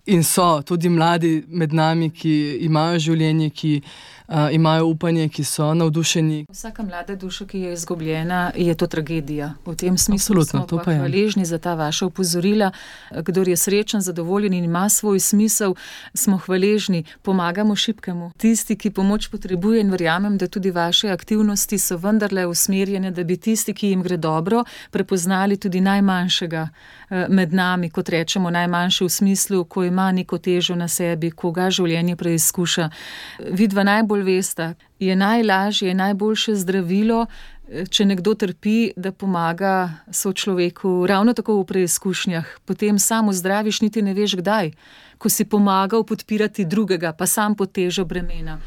In 0.07 0.23
so 0.23 0.63
tudi 0.63 0.89
mladi 0.89 1.45
med 1.49 1.73
nami, 1.73 2.11
ki 2.11 2.59
imajo 2.61 2.99
življenje, 3.01 3.47
ki 3.57 3.71
uh, 3.81 4.53
imajo 4.53 4.87
upanje, 4.87 5.29
ki 5.33 5.45
so 5.45 5.71
navdušeni. 5.75 6.43
Vsaka 6.53 6.83
mlada 6.85 7.17
duša, 7.17 7.47
ki 7.49 7.61
je 7.61 7.73
izgubljena, 7.73 8.51
je 8.57 8.75
to 8.75 8.87
tragedija. 8.87 9.55
V 9.65 9.75
tem 9.81 9.97
smislu 9.99 10.37
Absolutno, 10.37 10.67
smo 10.69 10.93
hvaležni 10.93 11.45
za 11.45 11.59
ta 11.59 11.73
vaša 11.75 12.07
upozorila. 12.07 12.71
Kdor 13.11 13.49
je 13.49 13.57
srečen, 13.57 14.01
zadovoljen 14.01 14.53
in 14.53 14.65
ima 14.65 14.89
svoj 14.89 15.21
smisel, 15.21 15.75
smo 16.15 16.37
hvaležni, 16.37 17.05
pomagamo 17.23 17.77
šipkemu. 17.77 18.33
Tisti, 18.37 18.77
ki 18.77 18.91
pomoč 18.91 19.31
potrebuje 19.33 19.81
in 19.81 19.91
verjamem, 19.91 20.37
da 20.39 20.47
tudi 20.47 20.71
vaše 20.71 21.09
aktivnosti 21.09 21.79
so 21.79 21.97
vendarle 21.97 22.47
usmerjene, 22.47 23.11
da 23.11 23.25
bi 23.25 23.37
tisti, 23.37 23.73
ki 23.75 23.89
jim 23.89 24.03
gre 24.03 24.17
dobro, 24.17 24.65
prepoznali 24.91 25.57
tudi 25.57 25.81
najmanjšega 25.81 26.69
med 27.29 27.53
nami, 27.53 27.91
kot 27.91 28.09
rečemo, 28.09 28.51
najmanjši 28.51 29.05
v 29.05 29.09
smislu, 29.09 29.65
ko 29.65 29.85
ima 29.85 29.94
neko 30.13 30.39
težo 30.39 30.75
na 30.75 30.89
sebi, 30.89 31.31
koga 31.31 31.71
življenje 31.71 32.17
preizkuša. 32.17 32.91
Vidva 33.51 33.85
najbolj 33.85 34.23
veste, 34.23 34.75
je 34.99 35.17
najlažje, 35.17 35.89
je 35.89 35.95
najboljše 35.95 36.55
zdravilo, 36.55 37.27
če 37.65 38.05
nekdo 38.05 38.35
trpi, 38.35 38.93
da 38.97 39.13
pomaga 39.13 40.05
sočloveku, 40.13 41.07
ravno 41.09 41.33
tako 41.33 41.61
v 41.63 41.67
preizkušnjah. 41.73 42.47
Potem 42.65 42.99
samo 42.99 43.33
zdraviš, 43.33 43.81
niti 43.81 44.03
ne 44.03 44.15
veš 44.15 44.37
kdaj, 44.41 44.73
ko 45.19 45.29
si 45.29 45.45
pomagal 45.49 46.05
podpirati 46.05 46.65
drugega, 46.65 47.15
pa 47.17 47.27
sam 47.27 47.57
pod 47.57 47.73
težo 47.73 48.05
bremena. 48.05 48.59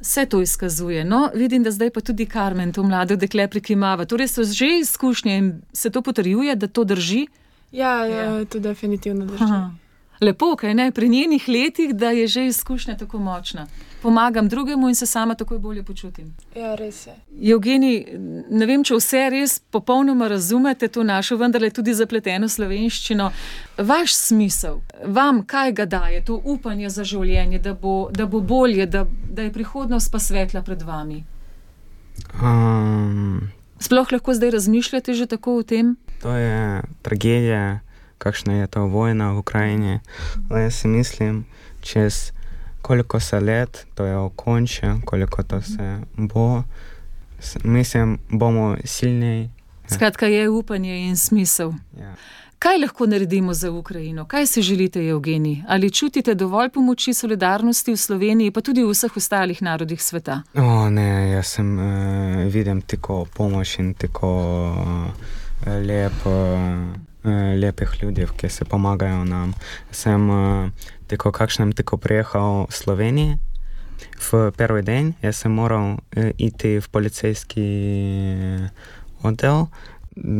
Vse 0.00 0.26
to 0.26 0.40
izkazuje. 0.42 1.04
No, 1.04 1.30
vidim, 1.34 1.62
da 1.64 1.70
zdaj 1.70 1.90
pa 1.90 2.00
tudi 2.00 2.26
Karmen, 2.26 2.72
to 2.72 2.82
mlado 2.82 3.16
dekle, 3.16 3.48
prikimava. 3.48 4.04
Torej 4.04 4.28
so 4.28 4.44
že 4.44 4.78
izkušnje 4.80 5.36
in 5.38 5.62
se 5.72 5.90
to 5.90 6.02
potrjuje, 6.02 6.56
da 6.56 6.66
to 6.66 6.84
drži. 6.84 7.26
Ja, 7.72 8.04
ja, 8.06 8.22
ja. 8.24 8.44
to 8.44 8.58
definitivno 8.58 9.26
drži. 9.26 9.44
Aha. 9.44 9.70
Lepo, 10.20 10.56
kaj 10.56 10.74
ne 10.74 10.90
pri 10.92 11.08
njenih 11.08 11.48
letih, 11.48 11.94
da 11.94 12.10
je 12.10 12.26
že 12.26 12.46
izkušnja 12.46 12.96
tako 12.96 13.18
močna. 13.18 13.66
Pomagam 14.02 14.48
drugemu 14.48 14.88
in 14.88 14.94
se 14.94 15.06
sama 15.06 15.34
tako 15.34 15.58
bolje 15.58 15.82
počutim. 15.82 16.34
Ja, 16.56 16.74
res 16.74 17.06
je. 17.06 17.14
Evgeni, 17.52 18.06
ne 18.50 18.66
vem, 18.66 18.84
če 18.84 18.94
vse 18.94 19.22
res 19.30 19.58
popolnoma 19.58 20.28
razumete 20.28 20.88
to 20.88 21.02
našo, 21.02 21.36
vendar 21.36 21.62
je 21.62 21.70
tudi 21.70 21.94
zapleteno 21.94 22.48
slovenščino. 22.48 23.30
Vaš 23.78 24.14
smisel, 24.14 24.80
vam 25.04 25.42
kaj 25.46 25.72
ga 25.72 25.84
daje, 25.84 26.24
to 26.24 26.40
upanje 26.44 26.90
za 26.90 27.04
življenje, 27.04 27.58
da 27.58 27.74
bo, 27.74 28.08
da 28.12 28.26
bo 28.26 28.40
bolje, 28.40 28.86
da, 28.86 29.06
da 29.30 29.42
je 29.42 29.52
prihodnost 29.52 30.12
pa 30.12 30.18
svetla 30.18 30.62
pred 30.62 30.82
vami? 30.82 31.24
Um, 32.42 33.50
Sploh 33.78 34.12
lahko 34.12 34.34
zdaj 34.34 34.50
razmišljate 34.50 35.14
že 35.14 35.26
tako 35.26 35.58
o 35.58 35.62
tem? 35.62 35.96
To 36.22 36.32
je 36.32 36.82
tragedija 37.02 37.80
kakšna 38.18 38.60
je 38.60 38.66
ta 38.66 38.80
vojna 38.80 39.32
v 39.32 39.38
Ukrajini. 39.38 40.00
Ale 40.50 40.62
jaz 40.62 40.74
si 40.74 40.88
mislim, 40.88 41.44
čez 41.80 42.32
koliko 42.82 43.20
se 43.20 43.40
let 43.40 43.86
to 43.94 44.04
je 44.04 44.16
okončje, 44.16 44.94
koliko 45.04 45.42
to 45.42 45.62
se 45.62 46.00
bo, 46.16 46.62
mislim, 47.64 48.18
bomo 48.28 48.76
silnejši. 48.84 49.50
Skratka, 49.94 50.26
je 50.26 50.48
upanje 50.48 50.98
in 51.08 51.16
smisel. 51.16 51.72
Ja. 52.00 52.14
Kaj 52.58 52.78
lahko 52.78 53.06
naredimo 53.06 53.54
za 53.54 53.70
Ukrajino? 53.70 54.24
Kaj 54.24 54.46
si 54.46 54.62
želite, 54.62 55.00
Evgeni? 55.08 55.64
Ali 55.68 55.90
čutite 55.90 56.34
dovolj 56.34 56.70
pomoči, 56.70 57.14
solidarnosti 57.14 57.92
v 57.92 57.96
Sloveniji, 57.96 58.50
pa 58.50 58.60
tudi 58.60 58.82
v 58.82 58.90
vseh 58.90 59.16
ostalih 59.16 59.62
narodih 59.62 60.02
sveta? 60.02 60.40
O, 60.54 60.90
ne, 60.90 61.30
jaz 61.30 61.46
sem 61.46 61.78
uh, 61.78 61.84
vidim 62.52 62.80
tako 62.80 63.26
pomoč 63.34 63.78
in 63.78 63.94
tako 63.94 64.30
uh, 64.72 65.72
lepo. 65.86 66.30
Eh, 66.30 66.94
lepih 67.60 67.90
ljudi, 68.02 68.26
ki 68.36 68.48
se 68.48 68.64
pomagajo 68.64 69.24
nam. 69.24 69.54
Sem 69.90 70.30
uh, 70.30 70.68
tako 71.06 71.32
kakšnem 71.32 71.72
tako 71.72 71.96
prijehal 71.96 72.66
v 72.66 72.72
Sloveniji. 72.72 73.38
V 74.30 74.50
prvi 74.56 74.82
dan 74.82 75.14
sem 75.32 75.52
moral 75.52 75.96
uh, 75.96 76.30
iti 76.38 76.78
v 76.78 76.88
policijski 76.88 77.66
oddelek 79.22 79.68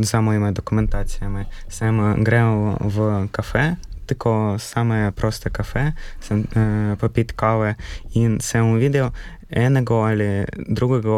za 0.01 0.21
mojimi 0.21 0.53
dokumentacijami. 0.53 1.45
Sem 1.69 1.99
uh, 1.99 2.15
grel 2.17 2.77
v 2.81 3.27
kafe, 3.31 3.75
tako 4.07 4.55
same 4.59 5.11
proste 5.11 5.49
kafe, 5.49 5.91
sem 6.23 6.45
uh, 6.55 6.97
popit 6.99 7.31
kave 7.35 7.75
in 8.15 8.39
sem 8.41 8.75
videl 8.79 9.11
enega 9.49 9.93
ali 9.95 10.45
drugega 10.67 11.09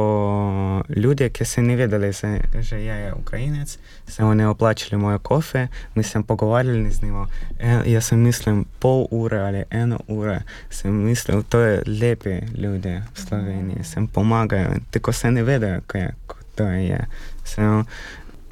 ljudi, 0.95 1.29
ki 1.29 1.45
se 1.45 1.61
ni 1.61 1.75
vedeli, 1.75 2.11
že 2.59 2.77
je 2.77 3.13
Ukrajinec, 3.13 3.77
se 4.07 4.23
oni 4.23 4.45
oplačali 4.45 5.01
moje 5.01 5.17
kofe, 5.17 5.67
mi 5.95 6.03
smo 6.03 6.23
pogovarjali 6.23 6.91
z 6.91 7.01
njim. 7.01 7.25
E, 7.59 7.81
jaz 7.85 8.05
sem 8.05 8.19
mislil 8.19 8.63
pol 8.79 9.07
ure 9.11 9.39
ali 9.39 9.63
eno 9.69 9.99
uro, 10.07 10.37
sem 10.69 10.93
mislil, 10.93 11.43
to 11.43 11.59
je 11.59 11.81
lepi 12.01 12.39
ljudje 12.57 13.03
v 13.13 13.19
Sloveniji, 13.19 13.83
sem 13.83 14.07
pomagajo, 14.07 14.69
tako 14.91 15.11
se 15.11 15.31
ne 15.31 15.43
vedo, 15.43 15.67
kaj 15.87 16.11
to 16.55 16.63
je. 16.63 17.07
Sem, 17.43 17.85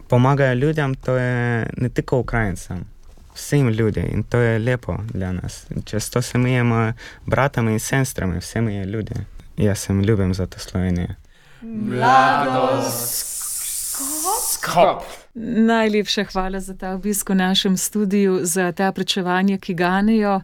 pomagajo 0.07 0.53
ljudem, 0.53 0.95
to 0.95 1.17
je 1.17 1.67
ne 1.77 1.89
tako 1.89 2.19
Ukrajincem. 2.19 2.96
Vsem 3.37 3.69
ljudem 3.69 4.05
in 4.11 4.23
to 4.23 4.37
je 4.37 4.59
lepo 4.59 4.97
za 5.13 5.31
nas. 5.31 5.65
Često 5.85 6.21
se 6.21 6.37
mijemo 6.37 6.93
bratami 7.25 7.71
in 7.71 7.79
sestrami, 7.79 8.39
vsemi 8.39 8.75
je 8.75 8.85
ljudje. 8.85 9.15
Jaz 9.57 9.79
sem 9.79 10.03
ljubim 10.03 10.33
za 10.33 10.45
to 10.45 10.59
Slovenijo. 10.59 11.07
Skop. 14.51 15.03
Najlepša 15.33 16.23
hvala 16.23 16.59
za 16.59 16.73
ta 16.77 16.91
obisk 16.91 17.29
v 17.29 17.35
našem 17.35 17.77
studiu, 17.77 18.39
za 18.41 18.71
ta 18.71 18.91
prečevanja, 18.91 19.57
ki 19.57 19.73
ganejo. 19.73 20.41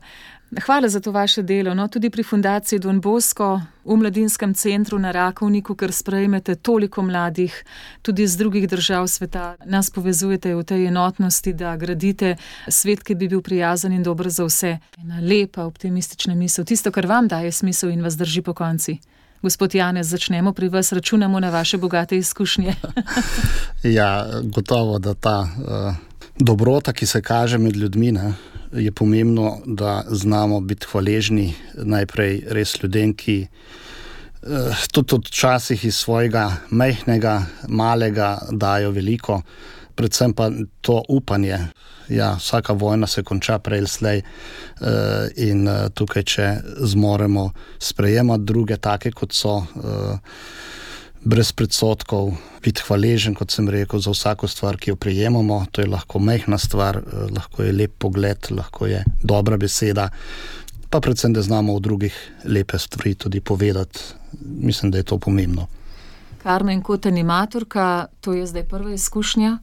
Hvala 0.61 0.89
za 0.89 0.99
to 0.99 1.11
vaše 1.11 1.41
delo. 1.41 1.73
No, 1.73 1.87
tudi 1.87 2.09
pri 2.09 2.23
Fundaciji 2.23 2.79
Don 2.79 3.01
Bosco, 3.01 3.61
v 3.85 3.95
mladinskem 3.97 4.53
centru 4.53 4.99
na 4.99 5.11
Rakovniku, 5.11 5.75
ker 5.75 5.91
sprejmete 5.91 6.55
toliko 6.55 7.01
mladih, 7.01 7.53
tudi 8.01 8.23
iz 8.23 8.37
drugih 8.37 8.69
držav 8.69 9.07
sveta, 9.07 9.55
nas 9.65 9.89
povezujete 9.89 10.55
v 10.55 10.63
tej 10.63 10.87
enotnosti, 10.87 11.53
da 11.53 11.75
gradite 11.77 12.35
svet, 12.67 13.03
ki 13.03 13.15
bi 13.15 13.27
bil 13.27 13.41
prijazen 13.41 13.93
in 13.93 14.03
dober 14.03 14.29
za 14.29 14.45
vse. 14.45 14.77
Ena 15.01 15.19
lepa, 15.19 15.65
optimistična 15.65 16.35
misel, 16.35 16.65
tisto, 16.65 16.91
kar 16.91 17.05
vam 17.05 17.27
daje 17.27 17.51
smisel 17.51 17.89
in 17.89 18.03
vas 18.03 18.17
drži 18.17 18.41
po 18.41 18.53
konci. 18.53 18.99
Gospod 19.41 19.75
Janez, 19.75 20.07
začnemo 20.07 20.53
pri 20.53 20.69
vas, 20.69 20.91
računamo 20.91 21.39
na 21.39 21.49
vaše 21.49 21.77
bogate 21.77 22.17
izkušnje. 22.17 22.75
ja, 23.97 24.27
gotovo, 24.43 24.99
da 24.99 25.13
ta 25.13 25.39
uh, 25.41 25.95
dobrota, 26.39 26.93
ki 26.93 27.05
se 27.05 27.21
kaže 27.21 27.57
med 27.57 27.75
ljudmi, 27.75 28.11
ne, 28.11 28.33
je 28.73 28.91
pomembno, 28.91 29.57
da 29.65 30.03
znamo 30.09 30.59
biti 30.59 30.87
hvaležni 30.91 31.53
najprej 31.75 32.41
res 32.49 32.75
ljudem, 32.83 33.13
ki 33.13 33.47
uh, 33.47 34.83
tudi 34.91 35.21
včasih 35.27 35.85
iz 35.85 35.95
svojega 35.95 36.51
majhnega, 36.69 37.41
malega 37.67 38.37
dajo 38.51 38.91
veliko, 38.91 39.41
predvsem 39.95 40.33
pa 40.33 40.49
to 40.81 41.03
upanje. 41.09 41.57
Ja, 42.09 42.33
vsaka 42.35 42.73
vojna 42.73 43.07
se 43.07 43.23
konča 43.23 43.59
prej 43.59 43.79
ali 43.79 43.87
slej, 43.87 44.21
uh, 44.21 44.87
in 45.35 45.67
uh, 45.67 45.87
tukaj, 45.93 46.23
če 46.23 46.49
zmoremo 46.93 47.51
sprejemati 47.79 48.43
druge, 48.43 48.77
take 48.77 49.11
kot 49.11 49.33
so. 49.33 49.61
Brez 51.23 51.53
predsotkov, 51.55 52.33
biti 52.63 52.83
hvaležen, 52.83 53.35
kot 53.35 53.51
sem 53.51 53.69
rekel, 53.71 53.99
za 54.03 54.11
vsako 54.11 54.47
stvar, 54.47 54.75
ki 54.75 54.91
jo 54.91 54.95
prejemamo. 54.99 55.61
To 55.71 55.81
je 55.81 55.87
lahko 55.87 56.19
mehna 56.19 56.57
stvar, 56.57 56.97
eh, 56.97 57.27
lahko 57.31 57.63
je 57.63 57.71
lep 57.71 57.91
pogled, 57.97 58.51
lahko 58.51 58.87
je 58.87 59.03
dobra 59.23 59.57
beseda. 59.57 60.09
Pa 60.89 60.99
predvsem, 60.99 61.33
da 61.33 61.41
znamo 61.41 61.75
v 61.75 61.79
drugih 61.79 62.15
lepe 62.43 62.77
stvari 62.77 63.15
tudi 63.15 63.39
povedati. 63.39 63.99
Mislim, 64.41 64.91
da 64.91 64.97
je 64.97 65.03
to 65.03 65.17
pomembno. 65.17 65.67
Karmen, 66.43 66.81
kot 66.81 67.05
animatorka, 67.05 68.07
to 68.21 68.33
je 68.33 68.45
zdaj 68.47 68.63
prva 68.63 68.91
izkušnja. 68.93 69.57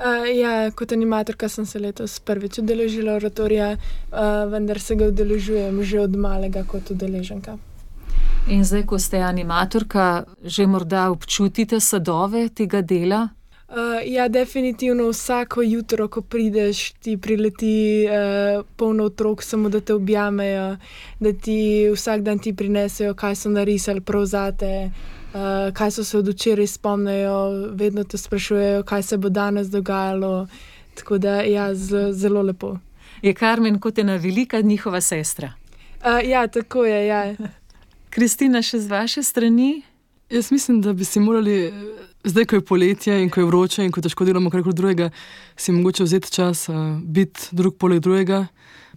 Uh, 0.00 0.28
ja, 0.36 0.70
kot 0.70 0.92
animatorka 0.92 1.48
sem 1.48 1.66
se 1.66 1.78
letos 1.78 2.20
prvič 2.20 2.58
udeležila 2.58 3.14
oratorija, 3.14 3.72
uh, 3.76 4.52
vendar 4.52 4.80
se 4.80 4.94
ga 4.96 5.08
udeležujem 5.08 5.82
že 5.84 6.00
od 6.00 6.16
malega 6.16 6.64
kot 6.64 6.90
udeleženka. 6.90 7.56
In 8.48 8.64
zdaj, 8.64 8.86
ko 8.86 8.98
ste 8.98 9.20
animatorka, 9.22 10.24
že 10.44 10.66
morda 10.66 11.10
občutite 11.10 11.80
sadove 11.80 12.48
tega 12.48 12.80
dela? 12.80 13.28
Uh, 13.70 14.02
ja, 14.04 14.28
definitivno 14.28 15.08
vsako 15.08 15.62
jutro, 15.62 16.08
ko 16.08 16.22
prideš, 16.22 16.92
ti 16.92 17.16
prileti 17.16 18.06
uh, 18.08 18.64
polno 18.76 19.04
otrok, 19.04 19.42
samo 19.42 19.68
da 19.68 19.80
te 19.80 19.94
objamejo, 19.94 20.76
da 21.20 21.32
ti 21.32 21.86
vsak 21.94 22.22
dan 22.26 22.38
ti 22.38 22.54
prinesejo, 22.56 23.14
kaj 23.14 23.36
so 23.36 23.50
narisali 23.50 24.00
prav 24.00 24.24
zate, 24.24 24.90
uh, 24.90 25.70
kaj 25.74 25.90
so 25.90 26.04
se 26.04 26.18
od 26.18 26.28
včeraj 26.28 26.66
spomnili, 26.66 27.70
vedno 27.70 28.04
te 28.04 28.18
sprašujejo, 28.18 28.82
kaj 28.82 29.02
se 29.02 29.16
bo 29.16 29.28
danes 29.28 29.70
dogajalo. 29.70 30.48
Tako 30.94 31.18
da, 31.18 31.40
ja, 31.42 31.74
zelo 32.12 32.42
lepo. 32.42 32.78
Je 33.22 33.34
Karmen 33.34 33.78
kot 33.78 33.98
ena 33.98 34.16
velika 34.16 34.60
njihova 34.60 35.00
sestra? 35.00 35.52
Uh, 36.00 36.28
ja, 36.28 36.46
tako 36.46 36.84
je. 36.84 37.06
Ja. 37.06 37.34
Kristina, 38.10 38.58
še 38.58 38.80
z 38.82 38.90
vaše 38.90 39.22
strani? 39.22 39.82
Jaz 40.30 40.50
mislim, 40.50 40.80
da 40.82 40.92
bi 40.92 41.06
si 41.06 41.20
morali, 41.22 41.70
zdaj, 42.26 42.44
ko 42.50 42.58
je 42.58 42.64
poletje 42.66 43.14
in 43.22 43.30
ko 43.30 43.40
je 43.40 43.46
vroče 43.46 43.84
in 43.86 43.92
ko 43.94 44.02
težko 44.02 44.26
delamo 44.26 44.50
karkoli 44.50 44.74
drugega, 44.74 45.10
si 45.54 45.70
mogoče 45.72 46.06
vzeti 46.06 46.32
čas, 46.34 46.64
biti 47.06 47.54
drug 47.54 47.76
poleg 47.78 48.02
drugega, 48.02 48.46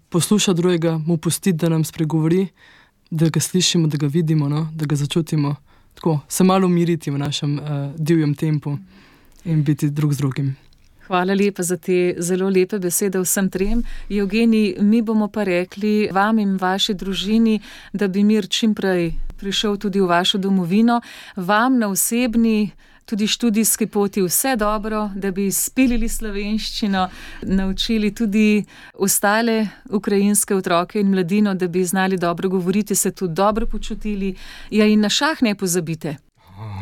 poslušati 0.10 0.58
drugega, 0.58 0.98
mu 1.06 1.18
pustiti, 1.18 1.58
da 1.58 1.70
nam 1.70 1.86
spregovori, 1.86 2.48
da 3.10 3.30
ga 3.30 3.42
slišimo, 3.42 3.88
da 3.88 4.02
ga 4.02 4.10
vidimo, 4.10 4.50
no? 4.50 4.66
da 4.74 4.90
ga 4.90 4.98
začutimo. 4.98 5.56
Tako 5.94 6.20
se 6.28 6.44
malo 6.44 6.66
umiriti 6.66 7.14
v 7.14 7.22
našem 7.22 7.60
uh, 7.60 7.70
divjem 7.98 8.34
tempu 8.34 8.78
in 9.46 9.64
biti 9.64 9.90
drug 9.94 10.14
z 10.14 10.18
drugim. 10.18 10.56
Hvala 11.14 11.34
lepa 11.34 11.64
za 11.64 11.78
te 11.78 12.16
zelo 12.18 12.50
lepe 12.50 12.80
besede 12.80 13.20
vsem 13.22 13.50
trem. 13.50 13.84
Evgeni, 14.10 14.76
mi 14.80 15.02
bomo 15.02 15.28
pa 15.28 15.44
rekli 15.44 16.10
vam 16.12 16.40
in 16.40 16.56
vaši 16.58 16.94
družini, 16.94 17.60
da 17.94 18.08
bi 18.08 18.24
mir 18.24 18.48
čim 18.50 18.74
prej 18.74 19.12
prišel 19.38 19.78
tudi 19.78 20.02
v 20.02 20.08
vašo 20.10 20.38
domovino, 20.42 21.02
vam 21.36 21.78
na 21.78 21.88
osebni. 21.94 22.72
Tudi 23.06 23.28
študijski 23.28 23.86
poti 23.88 24.22
vse 24.22 24.56
dobro, 24.56 25.10
da 25.16 25.32
bi 25.32 25.52
spilili 25.52 26.10
slovenščino, 26.10 27.08
naučili 27.42 28.14
tudi 28.16 28.66
ostale 28.94 29.68
ukrajinske 29.90 30.56
otroke 30.56 31.00
in 31.00 31.12
mladino, 31.12 31.54
da 31.54 31.68
bi 31.68 31.84
znali 31.86 32.18
dobro 32.18 32.50
govoriti, 32.50 32.96
se 32.96 33.12
tudi 33.12 33.34
dobro 33.34 33.68
počutili. 33.68 34.36
Ja, 34.72 34.86
in 34.86 35.00
na 35.00 35.10
šah 35.10 35.42
ne 35.42 35.56
pozabite, 35.56 36.16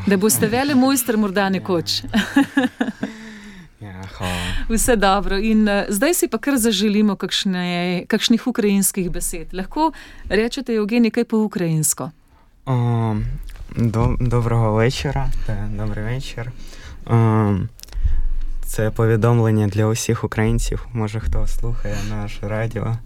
da 0.08 0.17
boste 0.17 0.48
vele 0.48 0.76
mojster 0.76 1.17
morda 1.17 1.50
nekoč. 1.50 2.04
Ja, 3.82 4.02
Vse 4.70 4.96
dobro. 4.96 5.38
In 5.38 5.70
zdaj 5.89 6.13
si 6.13 6.28
pa 6.28 6.38
kar 6.38 6.54
zaželimo 6.58 7.15
kakšne, 7.15 8.06
kakšnih 8.06 8.48
ukrajinskih 8.48 9.10
besed. 9.10 9.54
Lahko 9.58 9.91
rečete, 10.30 10.78
Evgeni, 10.78 11.10
kaj 11.10 11.26
po 11.26 11.41
ukrajinsko? 11.41 12.12
Um, 12.65 13.26
do, 13.76 14.17
доброго 14.20 14.74
вечора. 14.74 15.30
Добрий 15.78 16.06
вечір. 16.06 16.52
Um, 17.06 17.67
це 18.65 18.91
повідомлення 18.91 19.67
для 19.67 19.86
усіх 19.86 20.24
українців. 20.24 20.88
Може, 20.94 21.20
хто 21.20 21.48
слухає 21.48 21.98
наш 22.10 22.39
радіо 22.41 22.98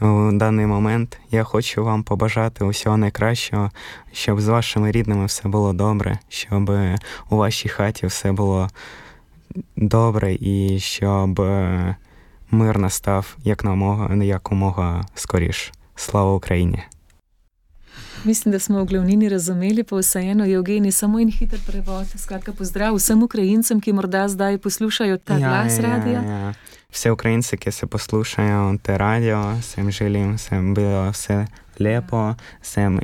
у 0.00 0.32
даний 0.32 0.66
момент. 0.66 1.18
Я 1.30 1.44
хочу 1.44 1.84
вам 1.84 2.02
побажати 2.02 2.64
усього 2.64 2.96
найкращого, 2.96 3.70
щоб 4.12 4.40
з 4.40 4.48
вашими 4.48 4.90
рідними 4.90 5.26
все 5.26 5.48
було 5.48 5.72
добре, 5.72 6.18
щоб 6.28 6.70
у 7.30 7.36
вашій 7.36 7.68
хаті 7.68 8.06
все 8.06 8.32
було 8.32 8.58
добре 8.58 8.78
і 10.39 10.79
щоб 10.79 11.39
мир 12.51 12.79
настав 12.79 13.37
якомога 14.23 15.05
скоріше. 15.15 15.71
Слава 15.95 16.33
Україні! 16.33 16.83
Mislim, 18.25 18.51
da 18.51 18.59
smo 18.59 18.83
v 18.83 18.85
glavnini 18.85 19.29
razumeli, 19.29 19.83
pa 19.83 19.97
vseeno, 19.97 20.45
Evgeni, 20.45 20.91
samo 20.91 21.19
in 21.19 21.31
hiter 21.31 21.59
prevod. 21.67 22.07
Skratka, 22.15 22.53
pozdrav 22.53 22.95
vsem 22.95 23.23
Ukrajincem, 23.23 23.81
ki 23.81 23.93
morda 23.93 24.27
zdaj 24.27 24.57
poslušajo 24.57 25.17
ta 25.17 25.33
ja, 25.33 25.39
glas 25.39 25.77
ja, 25.77 25.81
radia. 25.81 26.21
Ja, 26.21 26.39
ja. 26.39 26.53
Vse 26.89 27.11
Ukrajince, 27.11 27.57
ki 27.57 27.71
se 27.71 27.87
poslušajo 27.87 28.77
te 28.81 28.97
radio, 28.97 29.57
sem 29.61 29.91
želim, 29.91 30.37
sem 30.37 30.73
bilo 30.73 31.09
vse 31.11 31.45
lepo, 31.79 32.35
sem 32.61 32.99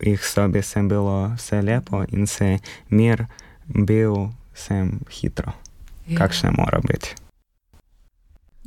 jih 0.00 0.24
sobi, 0.24 0.62
sem 0.62 0.88
bilo 0.88 1.34
vse 1.36 1.62
lepo 1.62 2.04
in 2.08 2.26
se 2.26 2.58
mir 2.88 3.26
bil, 3.66 4.28
sem 4.54 5.00
hitro 5.20 5.52
ja. 6.07 6.17
kakšne 6.17 6.51
mora 6.57 6.79
biti. 6.91 7.15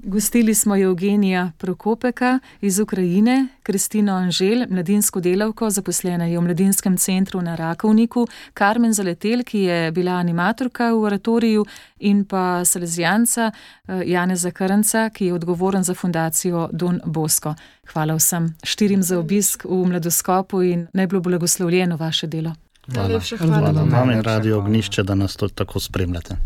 Gostili 0.07 0.55
smo 0.55 0.77
Evgenija 0.77 1.53
Prokopeka 1.59 2.39
iz 2.61 2.79
Ukrajine, 2.79 3.49
Kristino 3.63 4.13
Anžel, 4.13 4.67
mladinsko 4.71 5.21
delavko, 5.21 5.71
zaposlena 5.71 6.25
je 6.25 6.39
v 6.39 6.43
mladinskem 6.43 6.97
centru 6.97 7.43
na 7.43 7.55
Rakovniku, 7.55 8.27
Karmen 8.55 8.93
Zaletel, 8.93 9.43
ki 9.45 9.59
je 9.59 9.93
bila 9.93 10.13
animatorka 10.13 10.91
v 10.93 11.03
oratoriju, 11.03 11.65
in 11.99 12.25
pa 12.25 12.65
Salezijanca 12.65 13.51
eh, 13.51 14.03
Janeza 14.07 14.51
Krnca, 14.51 15.11
ki 15.11 15.27
je 15.27 15.35
odgovoren 15.35 15.83
za 15.83 15.95
fundacijo 15.95 16.69
Don 16.73 17.01
Bosko. 17.05 17.55
Hvala 17.93 18.15
vsem 18.15 18.55
štirim 18.65 19.03
za 19.03 19.19
obisk 19.19 19.65
v 19.65 19.87
mladoskopu 19.87 20.63
in 20.63 20.87
naj 20.93 21.07
bo 21.07 21.21
blagoslovljeno 21.21 21.97
vaše 21.97 22.27
delo. 22.27 22.53
Najlepša 22.87 23.37
hvala. 23.37 23.73
Hvala 23.73 23.83
vam 23.99 24.11
in 24.11 24.23
radio 24.23 24.59
ognišče, 24.59 25.03
da 25.03 25.15
nas 25.15 25.37
to 25.37 25.49
tako 25.49 25.81
spremljate. 25.81 26.37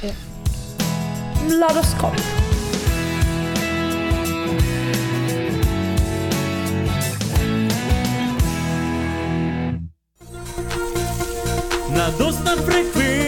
Lo 0.00 0.14
L'oroscopo. 1.48 2.22
Na 11.90 12.10
dosta 12.10 12.56
frequenza 12.62 13.27